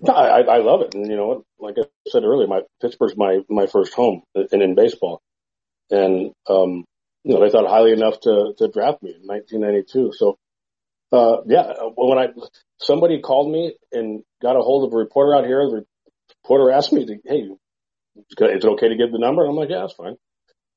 [0.07, 3.65] I, I love it, and you know, like I said earlier, my Pittsburgh's my my
[3.67, 5.21] first home, and in baseball,
[5.89, 6.85] and um,
[7.23, 10.13] you know they thought highly enough to to draft me in 1992.
[10.15, 10.37] So
[11.11, 12.27] uh, yeah, when I,
[12.77, 15.85] somebody called me and got a hold of a reporter out here, the
[16.43, 17.47] reporter asked me to, Hey,
[18.15, 19.43] is it okay to give the number?
[19.43, 20.15] And I'm like, yeah, that's fine.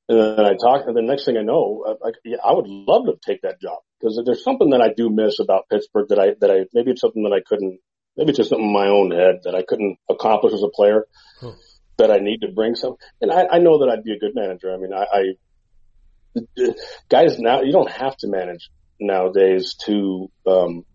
[0.09, 3.05] And then I talk, and the next thing I know, I, yeah, I would love
[3.05, 6.31] to take that job because there's something that I do miss about Pittsburgh that I,
[6.41, 7.79] that I, maybe it's something that I couldn't,
[8.17, 11.05] maybe it's just something in my own head that I couldn't accomplish as a player
[11.39, 11.53] huh.
[11.97, 12.95] that I need to bring some.
[13.21, 14.73] And I, I know that I'd be a good manager.
[14.73, 16.73] I mean, I, I,
[17.09, 18.69] guys now, you don't have to manage
[19.07, 20.85] nowadays to, um,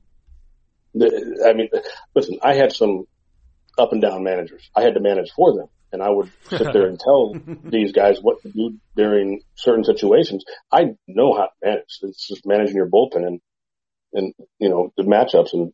[1.01, 1.69] I mean,
[2.15, 3.05] listen, I had some
[3.79, 4.69] up and down managers.
[4.75, 7.35] I had to manage for them and I would sit there and tell
[7.65, 10.45] these guys what to do during certain situations.
[10.73, 11.99] I know how to manage.
[12.03, 13.41] It's just managing your bullpen and,
[14.13, 15.73] and, you know, the matchups and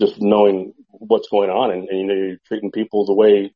[0.00, 3.52] just knowing what's going on and, and you know, you're treating people the way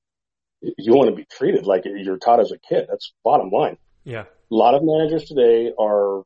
[0.61, 2.87] you want to be treated, like you're taught as a kid.
[2.89, 3.79] That's bottom line.
[4.05, 4.23] Yeah.
[4.23, 6.23] A lot of managers today are,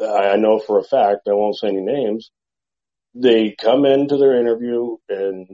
[0.00, 2.30] I know for a fact, I won't say any names,
[3.14, 5.48] they come into their interview and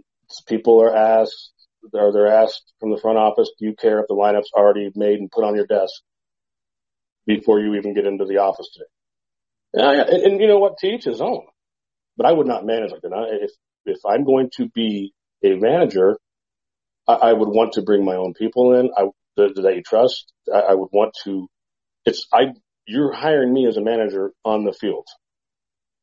[0.47, 1.53] people are asked
[1.93, 5.19] or they're asked from the front office, do you care if the lineup's already made
[5.19, 5.93] and put on your desk
[7.27, 8.87] before you even get into the office today?
[9.75, 10.79] Yeah, and, and you know what?
[10.79, 11.47] To each his own.
[12.17, 13.39] But I would not manage like that.
[13.43, 13.51] If,
[13.87, 15.13] if I'm going to be
[15.45, 16.19] a manager,
[17.07, 18.91] I, I would want to bring my own people in.
[18.97, 20.33] I, that you trust.
[20.53, 21.49] I, I would want to,
[22.05, 22.53] it's, I,
[22.91, 25.07] you're hiring me as a manager on the field.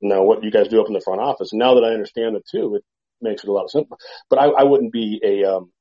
[0.01, 2.41] Now, what you guys do up in the front office, now that I understand the
[2.49, 2.83] two, it,
[3.19, 3.97] makes it a lot simpler.
[4.29, 5.71] But I, I wouldn't be a, um,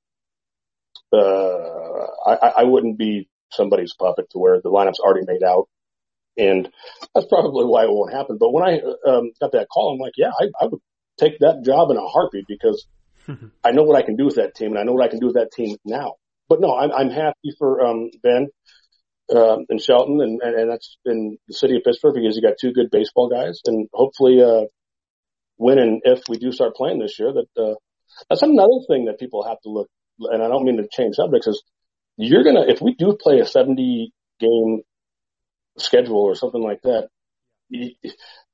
[1.13, 5.69] uh, I, I wouldn't be somebody's puppet to where the lineup's already made out.
[6.39, 6.67] And
[7.15, 8.39] that's probably why it won't happen.
[8.41, 10.81] But when I um, got that call, I'm like, yeah, I, I would
[11.19, 12.87] take that job in a heartbeat because
[13.63, 15.21] I know what I can do with that team and I know what I can
[15.21, 16.15] do with that team now.
[16.49, 18.49] But no, I'm, I'm happy for, um, Ben,
[19.35, 22.59] uh, and Shelton and, and, and that's in the city of Pittsburgh because you got
[22.61, 24.67] two good baseball guys and hopefully, uh,
[25.57, 27.75] when and if we do start playing this year, that uh,
[28.29, 29.89] that's another thing that people have to look.
[30.21, 31.47] And I don't mean to change subjects.
[31.47, 31.63] Is
[32.17, 34.83] you're gonna if we do play a 70 game
[35.79, 37.09] schedule or something like that,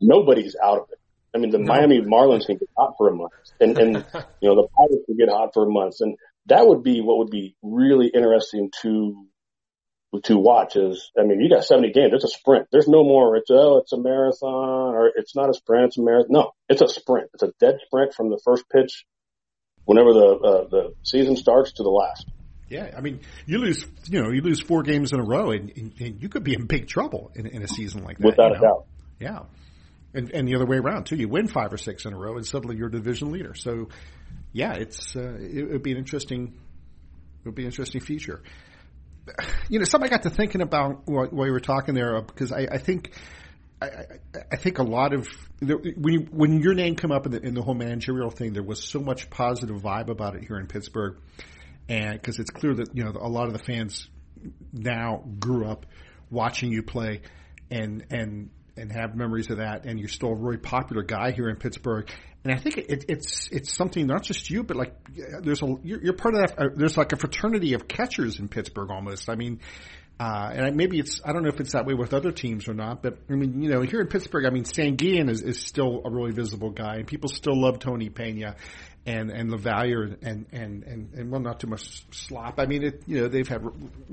[0.00, 0.98] nobody's out of it.
[1.34, 1.64] I mean, the no.
[1.64, 3.96] Miami Marlins can get hot for a month, and and
[4.40, 6.16] you know the Pirates can get hot for a month, and
[6.46, 9.26] that would be what would be really interesting to
[10.24, 12.12] to watch is, I mean, you got 70 games.
[12.12, 12.68] It's a sprint.
[12.70, 13.36] There's no more.
[13.36, 15.86] It's, oh, it's a marathon or it's not a sprint.
[15.86, 16.28] It's a marathon.
[16.30, 17.30] No, it's a sprint.
[17.34, 19.06] It's a dead sprint from the first pitch
[19.84, 22.28] whenever the, uh, the season starts to the last.
[22.68, 25.72] Yeah, I mean, you lose, you know, you lose four games in a row, and,
[25.76, 28.26] and, and you could be in big trouble in, in a season like that.
[28.26, 28.58] Without you know?
[28.58, 28.86] a doubt.
[29.20, 29.38] Yeah,
[30.14, 31.16] and and the other way around too.
[31.16, 33.54] You win five or six in a row, and suddenly you're division leader.
[33.54, 33.88] So,
[34.52, 36.54] yeah, it's uh, it would be an interesting,
[37.40, 38.42] it would be an interesting feature
[39.68, 42.20] you know, something I got to thinking about while, while you were talking there, uh,
[42.22, 43.12] because I, I think,
[43.80, 43.88] I,
[44.50, 45.28] I, think a lot of
[45.60, 48.62] when you, when your name came up in the, in the whole managerial thing, there
[48.62, 51.18] was so much positive vibe about it here in Pittsburgh,
[51.88, 54.08] and because it's clear that you know a lot of the fans
[54.72, 55.86] now grew up
[56.30, 57.22] watching you play,
[57.70, 61.48] and and and have memories of that, and you're still a really popular guy here
[61.48, 62.10] in Pittsburgh.
[62.44, 64.94] And I think it, it's it's something not just you, but like
[65.42, 66.58] there's a you're, you're part of that.
[66.58, 69.28] Uh, there's like a fraternity of catchers in Pittsburgh almost.
[69.28, 69.60] I mean,
[70.18, 72.74] uh, and maybe it's I don't know if it's that way with other teams or
[72.74, 76.02] not, but I mean, you know, here in Pittsburgh, I mean, Sanguillen is, is still
[76.04, 78.56] a really visible guy, and people still love Tony Pena
[79.06, 82.58] and and LaValliere and and and and well, not too much slop.
[82.58, 83.62] I mean, it, you know, they've had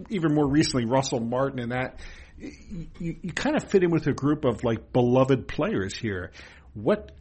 [0.10, 2.00] even more recently Russell Martin and that.
[2.40, 6.32] You, you kind of fit in with a group of like beloved players here.
[6.74, 7.12] What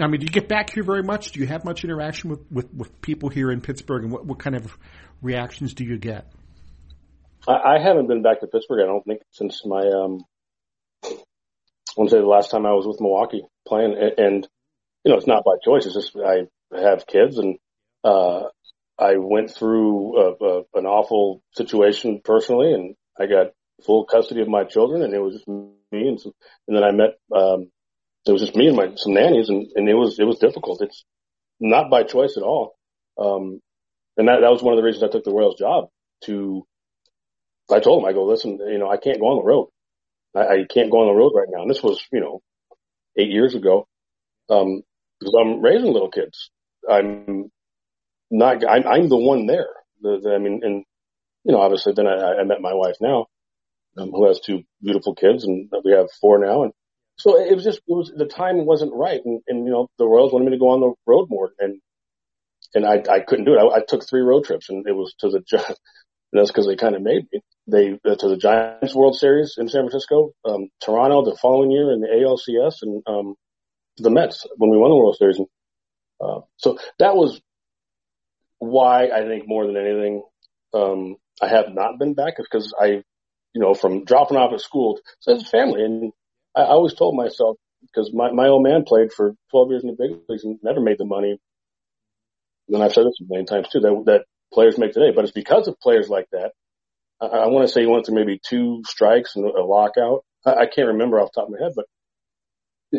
[0.00, 1.32] I mean, do you get back here very much?
[1.32, 4.38] Do you have much interaction with, with, with people here in Pittsburgh, and what, what
[4.38, 4.78] kind of
[5.20, 6.32] reactions do you get?
[7.46, 8.80] I, I haven't been back to Pittsburgh.
[8.82, 10.24] I don't think since my um,
[11.04, 11.08] I
[11.96, 14.48] want to say the last time I was with Milwaukee playing, and, and
[15.04, 15.86] you know, it's not by choice.
[15.86, 16.46] It's just I
[16.80, 17.58] have kids, and
[18.02, 18.44] uh,
[18.98, 23.52] I went through a, a, an awful situation personally, and I got
[23.84, 26.32] full custody of my children, and it was just me, and, some,
[26.68, 27.70] and then I met um,
[28.26, 30.82] it was just me and my some nannies, and, and it was it was difficult.
[30.82, 31.04] It's
[31.60, 32.74] not by choice at all.
[33.18, 33.60] Um,
[34.16, 35.88] and that that was one of the reasons I took the Royals job.
[36.24, 36.66] To
[37.70, 39.68] I told them, I go, listen, you know, I can't go on the road.
[40.34, 41.62] I, I can't go on the road right now.
[41.62, 42.42] And this was, you know,
[43.16, 43.86] eight years ago.
[44.50, 44.82] Um,
[45.20, 46.50] because I'm raising little kids.
[46.88, 47.50] I'm
[48.30, 48.68] not.
[48.68, 49.68] I'm, I'm the one there.
[50.02, 50.84] The, the, I mean, and
[51.44, 53.26] you know, obviously, then I, I met my wife now,
[53.96, 56.64] um, who has two beautiful kids, and we have four now.
[56.64, 56.72] And
[57.16, 59.20] so it was just, it was, the time wasn't right.
[59.24, 61.80] And, and, you know, the Royals wanted me to go on the road more and,
[62.74, 63.58] and I, I couldn't do it.
[63.58, 65.76] I, I took three road trips and it was to the, and
[66.32, 67.40] that's because they kind of made me.
[67.66, 71.92] They, uh, to the Giants World Series in San Francisco, um, Toronto the following year
[71.92, 73.34] in the ALCS and, um,
[73.98, 75.38] the Mets when we won the World Series.
[75.38, 75.46] And,
[76.20, 77.40] uh, so that was
[78.58, 80.22] why I think more than anything,
[80.74, 83.04] um, I have not been back because I
[83.54, 84.98] you know, from dropping off at school.
[85.20, 85.84] So it's family.
[85.84, 86.12] And
[86.54, 89.96] I, always told myself, because my, my old man played for 12 years in the
[89.96, 91.38] big leagues and never made the money.
[92.68, 95.32] And I've said this a million times too, that, that players make today, but it's
[95.32, 96.52] because of players like that.
[97.20, 100.24] I, I want to say he went through maybe two strikes and a lockout.
[100.44, 101.86] I, I can't remember off the top of my head, but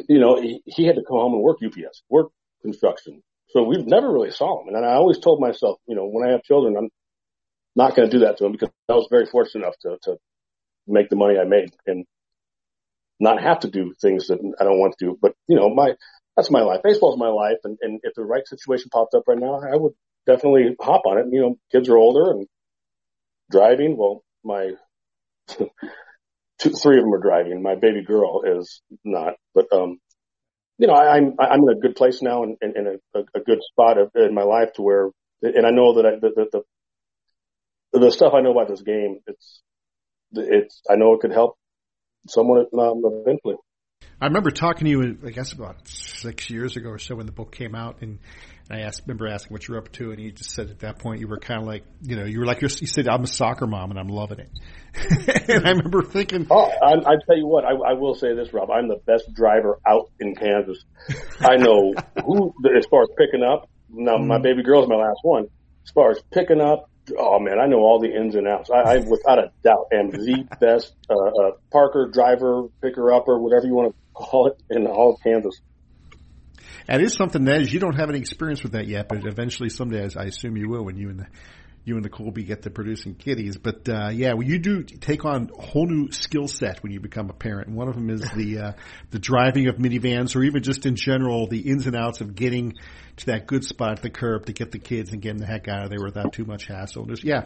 [0.07, 2.31] you know, he, he had to come home and work UPS, work
[2.61, 3.21] construction.
[3.49, 4.73] So we never really saw him.
[4.73, 6.89] And I always told myself, you know, when I have children, I'm
[7.75, 10.17] not going to do that to him because I was very fortunate enough to, to
[10.87, 12.05] make the money I made and
[13.19, 15.17] not have to do things that I don't want to do.
[15.21, 15.93] But you know, my,
[16.35, 16.81] that's my life.
[16.83, 17.57] Baseball's my life.
[17.63, 19.93] And, and if the right situation popped up right now, I would
[20.25, 21.25] definitely hop on it.
[21.31, 22.47] You know, kids are older and
[23.49, 23.95] driving.
[23.97, 24.71] Well, my
[25.47, 25.69] two,
[26.69, 27.61] three of them are driving.
[27.61, 29.99] My baby girl is not, but, um,
[30.77, 33.19] you know, I, I'm, I'm in a good place now and in, in, in, a,
[33.33, 35.09] a good spot in my life to where,
[35.41, 36.63] and I know that I, the, the,
[37.93, 39.61] the, the stuff I know about this game, it's,
[40.33, 41.57] it's, I know it could help
[42.27, 43.55] someone um, eventually.
[44.21, 47.31] I remember talking to you, I guess about six years ago or so when the
[47.31, 48.19] book came out and
[48.69, 51.19] I asked, remember asking what you're up to, and you just said at that point
[51.19, 53.67] you were kind of like, you know, you were like, you said, I'm a soccer
[53.67, 54.49] mom and I'm loving it.
[55.49, 58.53] and I remember thinking, oh, I, I tell you what, I, I will say this,
[58.53, 60.83] Rob, I'm the best driver out in Kansas.
[61.41, 61.93] I know
[62.25, 63.69] who, as far as picking up.
[63.89, 64.43] Now, my mm.
[64.43, 65.47] baby girl's my last one.
[65.83, 68.69] As far as picking up, oh man, I know all the ins and outs.
[68.69, 73.65] I, I without a doubt am the best uh, uh, Parker driver, picker upper, whatever
[73.65, 75.59] you want to call it, in all of Kansas.
[76.87, 79.69] That is something that is you don't have any experience with that yet, but eventually
[79.69, 81.27] someday as I assume you will when you and the
[81.85, 83.57] you and the Colby get to producing kitties.
[83.57, 86.99] But uh, yeah, well, you do take on a whole new skill set when you
[86.99, 87.67] become a parent.
[87.67, 88.71] And one of them is the uh,
[89.11, 92.73] the driving of minivans, or even just in general the ins and outs of getting
[93.17, 95.67] to that good spot at the curb to get the kids and getting the heck
[95.67, 97.05] out of there without too much hassle.
[97.05, 97.45] There's, yeah,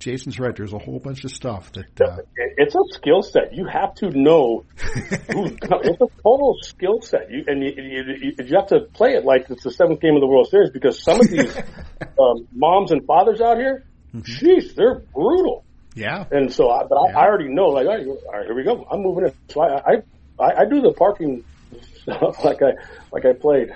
[0.00, 0.56] Jason's right.
[0.56, 3.54] There's a whole bunch of stuff that uh, it's a skill set.
[3.54, 4.64] You have to know.
[4.82, 9.48] it's a total skill set, you, and you, you, you, have to play it like
[9.50, 11.54] it's the seventh game of the World Series because some of these
[12.18, 13.84] um, moms and fathers out here,
[14.14, 14.20] mm-hmm.
[14.20, 15.64] jeez, they're brutal.
[15.94, 16.24] Yeah.
[16.30, 17.18] And so, I, but I, yeah.
[17.18, 17.66] I already know.
[17.66, 18.86] Like, all right, all right, here we go.
[18.90, 19.36] I'm moving it.
[19.48, 20.02] So I,
[20.38, 21.44] I, I do the parking
[22.02, 22.72] stuff like I,
[23.12, 23.68] like I played.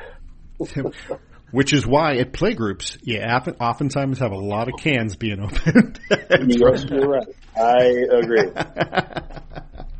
[1.54, 6.00] Which is why at playgroups, you oftentimes have a lot of cans being opened.
[6.10, 7.28] yes, you're right.
[7.56, 8.50] I agree.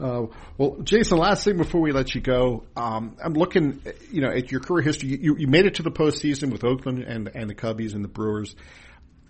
[0.00, 4.30] Uh, well, Jason, last thing before we let you go, um, I'm looking, you know,
[4.30, 5.10] at your career history.
[5.10, 8.08] You, you made it to the postseason with Oakland and and the Cubbies and the
[8.08, 8.56] Brewers.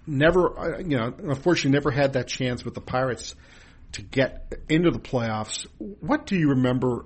[0.06, 3.34] Never, uh, you know, unfortunately, never had that chance with the Pirates
[3.94, 5.66] to get into the playoffs.
[5.78, 7.04] What do you remember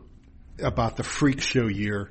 [0.62, 2.10] about the freak show year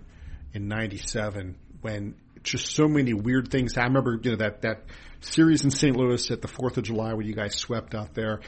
[0.55, 3.77] in '97 when just so many weird things.
[3.77, 4.83] I remember, you know, that, that
[5.21, 5.95] series in St.
[5.95, 8.41] Louis at the 4th of July where you guys swept out there.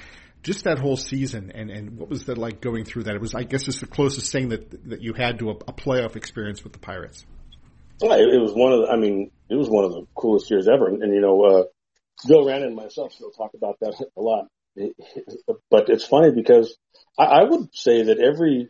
[0.44, 3.16] Just that whole season and, and what was that like going through that?
[3.16, 5.74] It was, I guess it's the closest thing that, that you had to a, a
[5.74, 7.26] playoff experience with the Pirates.
[8.02, 10.52] Well, it, it was one of the, I mean, it was one of the coolest
[10.52, 10.88] years ever.
[10.88, 11.64] And, and you know, uh,
[12.28, 14.48] Joe Randa and myself still talk about that a lot.
[15.72, 16.76] But it's funny because
[17.18, 18.70] I, I would say that every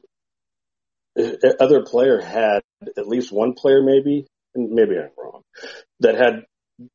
[1.60, 2.62] other player had
[2.98, 5.42] at least one player maybe and maybe I'm wrong,
[6.00, 6.46] that had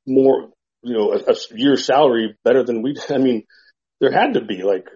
[0.07, 0.51] more,
[0.83, 3.45] you know, a, a year's salary better than we, I mean,
[4.01, 4.89] there had to be like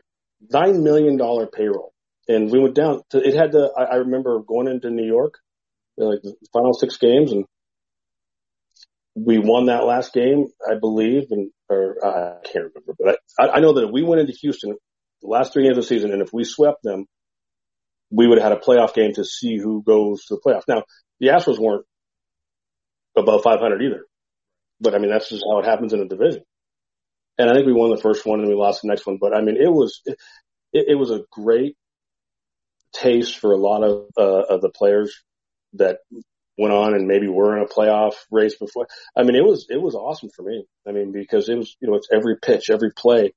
[0.50, 1.92] nine million dollar payroll.
[2.26, 5.34] And we went down to, it had to, I, I remember going into New York,
[5.96, 7.44] like the final six games and
[9.14, 13.60] we won that last game, I believe, and, or I can't remember, but I, I
[13.60, 14.74] know that if we went into Houston
[15.22, 17.06] the last three games of the season and if we swept them,
[18.10, 20.68] we would have had a playoff game to see who goes to the playoffs.
[20.68, 20.84] Now,
[21.20, 21.84] the Astros weren't
[23.16, 24.04] above 500 either.
[24.80, 26.42] But I mean, that's just how it happens in a division.
[27.38, 29.18] And I think we won the first one and we lost the next one.
[29.20, 30.16] But I mean, it was, it,
[30.72, 31.76] it was a great
[32.92, 35.22] taste for a lot of, uh, of the players
[35.74, 35.98] that
[36.56, 38.86] went on and maybe were in a playoff race before.
[39.16, 40.64] I mean, it was, it was awesome for me.
[40.86, 43.32] I mean, because it was, you know, it's every pitch, every play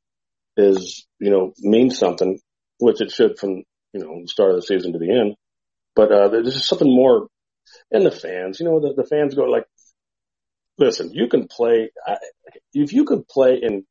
[0.55, 2.39] is, you know, means something,
[2.79, 3.63] which it should from,
[3.93, 5.35] you know, the start of the season to the end.
[5.95, 7.27] But, uh, there's just something more
[7.91, 9.65] and the fans, you know, the, the fans go like,
[10.77, 12.17] listen, you can play, I,
[12.73, 13.85] if you could play in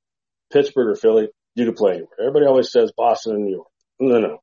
[0.53, 2.16] Pittsburgh or Philly, you could play anywhere.
[2.20, 3.68] Everybody always says Boston and New York.
[3.99, 4.39] No, no,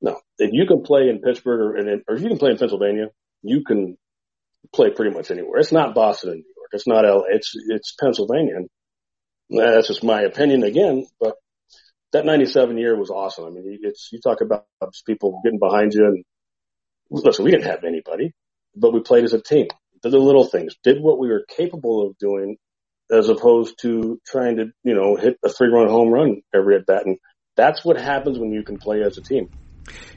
[0.00, 0.20] no.
[0.38, 3.08] If you can play in Pittsburgh or, in, or if you can play in Pennsylvania,
[3.42, 3.98] you can
[4.72, 5.58] play pretty much anywhere.
[5.58, 6.70] It's not Boston and New York.
[6.72, 7.24] It's not LA.
[7.30, 8.56] It's, it's Pennsylvania.
[8.56, 8.68] And
[9.50, 11.34] that's just my opinion again, but
[12.12, 13.46] that 97 year was awesome.
[13.46, 14.66] I mean, it's, you talk about
[15.06, 16.24] people getting behind you and
[17.10, 18.32] listen, we didn't have anybody
[18.76, 19.68] but we played as a team.
[20.02, 22.56] Did the little things, did what we were capable of doing
[23.10, 26.86] as opposed to trying to, you know, hit a three run home run every at
[26.86, 27.06] bat.
[27.06, 27.18] And
[27.56, 29.48] That's what happens when you can play as a team.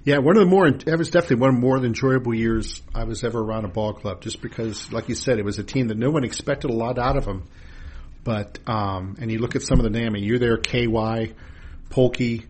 [0.03, 3.03] Yeah, one of the more it was definitely one of the more enjoyable years I
[3.03, 4.21] was ever around a ball club.
[4.21, 6.97] Just because, like you said, it was a team that no one expected a lot
[6.97, 7.47] out of them.
[8.23, 11.33] But um, and you look at some of the name, and you're there, KY,
[11.89, 12.45] Polkey,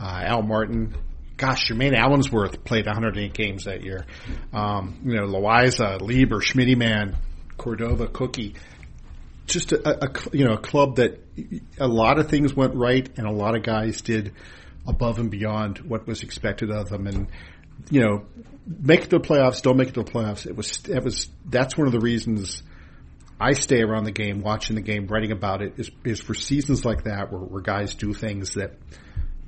[0.00, 0.94] uh, Al Martin.
[1.36, 4.06] Gosh, Jermaine Allensworth played 108 games that year.
[4.52, 7.16] Um, you know, Loaiza, Lieber, Schmitty Man,
[7.56, 8.54] Cordova, Cookie.
[9.46, 11.20] Just a, a, you know a club that
[11.78, 14.32] a lot of things went right, and a lot of guys did
[14.86, 17.06] above and beyond what was expected of them.
[17.06, 17.28] And
[17.90, 18.24] you know,
[18.66, 20.46] make it to the playoffs, don't make it to the playoffs.
[20.46, 22.62] It was it was that's one of the reasons
[23.40, 25.74] I stay around the game, watching the game, writing about it.
[25.78, 28.78] Is is for seasons like that where, where guys do things that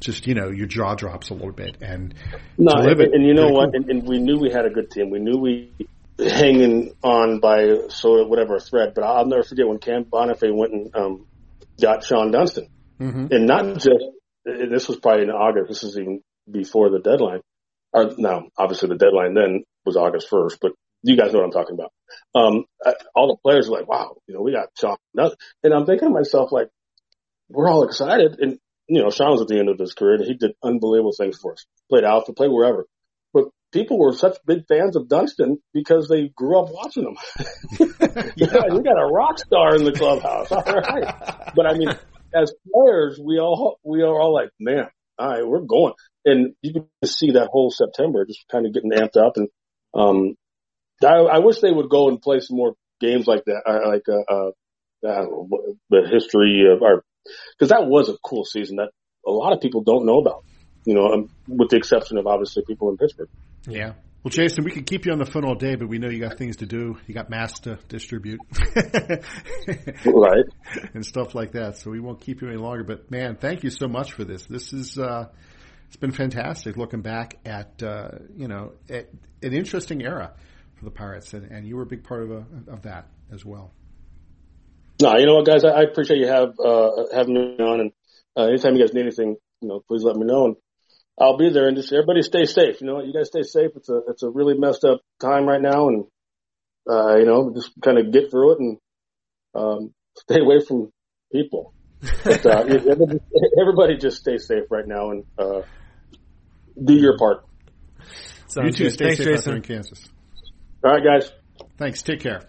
[0.01, 2.15] just you know your jaw drops a little bit and
[2.59, 3.73] no, and, and, you know what?
[3.73, 3.77] Cool.
[3.77, 5.11] And, and, we knew we had a good team.
[5.11, 5.73] We knew we
[6.19, 8.93] hanging on by so whatever thread.
[8.95, 11.27] But I'll never forget when Cam Bonifay went and um,
[11.81, 12.69] got Shawon Dunston,
[13.01, 13.27] mm-hmm.
[13.31, 14.05] and not just
[14.45, 15.69] this was probably in August.
[15.69, 17.41] This is even before the deadline.
[17.93, 20.73] Or now, obviously the deadline then was August 1st, but
[21.03, 21.93] you guys know what I'm talking about.
[22.35, 22.65] Um,
[23.15, 24.97] all the players were like, wow, you know, we got Shawon.
[25.63, 26.69] And I'm thinking to myself, like,
[27.49, 28.39] we're all excited.
[28.41, 31.15] And, you know, Shawon was at the end of his career and he did unbelievable
[31.17, 31.67] things for us.
[31.91, 32.87] Played Alpha, played wherever.
[33.33, 37.17] But people were such big fans of Dunston because they grew up watching him.
[38.37, 40.51] yeah, we got a rock star in the clubhouse.
[40.53, 41.53] All right.
[41.55, 41.91] But I mean,
[42.35, 46.73] as players, we all we are all like, man, all right, we're going, and you
[46.73, 49.37] can see that whole September just kind of getting amped up.
[49.37, 49.49] And
[49.95, 50.35] um,
[51.03, 54.03] I, I wish they would go and play some more games like that, uh, like
[54.09, 54.51] uh, uh,
[55.91, 57.03] the history of our,
[57.59, 58.91] because that was a cool season that
[59.27, 60.45] a lot of people don't know about.
[60.85, 63.29] You know, um, with the exception of obviously people in Pittsburgh.
[63.67, 63.95] Yeah.
[64.27, 66.19] Well, Jason, we could keep you on the phone all day, but we know you
[66.19, 66.97] got things to do.
[67.07, 68.41] You got mass to distribute,
[70.05, 70.45] right,
[70.95, 71.77] and stuff like that.
[71.77, 72.83] So we won't keep you any longer.
[72.83, 74.45] But man, thank you so much for this.
[74.47, 75.29] This is uh,
[75.87, 79.11] it's been fantastic looking back at uh, you know at,
[79.45, 80.33] an interesting era
[80.75, 83.45] for the Pirates, and, and you were a big part of a, of that as
[83.45, 83.71] well.
[85.01, 87.93] No, you know what, guys, I, I appreciate you have uh, having me on, and
[88.37, 90.47] uh, anytime you guys need anything, you know, please let me know.
[90.47, 90.57] And
[91.19, 92.81] I'll be there and just everybody stay safe.
[92.81, 93.71] You know, you guys stay safe.
[93.77, 96.05] It's a, it's a really messed up time right now and,
[96.89, 98.79] uh, you know, just kind of get through it and,
[99.55, 100.93] um, stay away from
[101.33, 101.73] people.
[102.25, 103.19] But, uh, everybody,
[103.61, 105.63] everybody just stay safe right now and, uh,
[106.83, 107.47] do your part.
[108.49, 108.91] Sounds you too.
[108.91, 109.39] Stay Thanks, safe Jason.
[109.39, 110.09] out there in Kansas.
[110.85, 111.33] All right, guys.
[111.79, 112.03] Thanks.
[112.03, 112.43] Take care.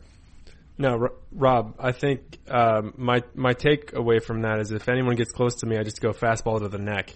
[0.77, 1.75] No, Rob.
[1.79, 5.77] I think um, my my takeaway from that is if anyone gets close to me,
[5.77, 7.13] I just go fastball to the neck.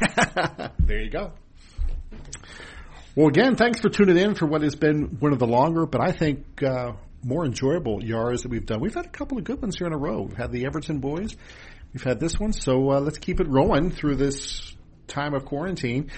[0.78, 1.32] there you go.
[3.16, 6.00] Well, again, thanks for tuning in for what has been one of the longer, but
[6.00, 8.80] I think uh, more enjoyable yars that we've done.
[8.80, 10.22] We've had a couple of good ones here in a row.
[10.22, 11.36] We've had the Everton boys.
[11.92, 12.52] We've had this one.
[12.52, 14.74] So uh, let's keep it rolling through this
[15.08, 16.10] time of quarantine.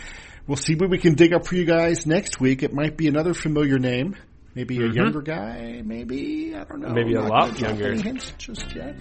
[0.46, 2.62] We'll see what we can dig up for you guys next week.
[2.62, 4.16] It might be another familiar name.
[4.54, 4.96] Maybe a mm-hmm.
[4.96, 6.90] younger guy, maybe, I don't know.
[6.90, 7.92] Maybe a lot younger.
[7.94, 8.94] Hints just yet.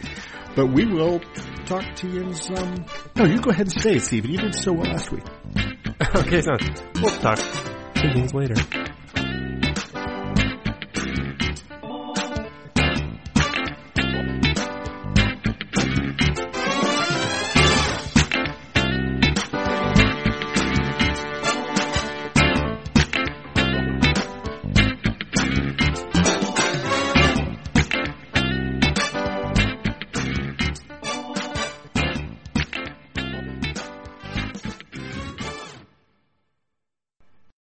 [0.56, 1.22] But we will
[1.66, 2.86] talk to you in some,
[3.16, 4.32] no, you go ahead and say it, Stephen.
[4.32, 5.24] You did so well last week.
[6.16, 6.58] okay, so
[6.96, 7.40] we'll talk
[7.94, 8.56] two days later.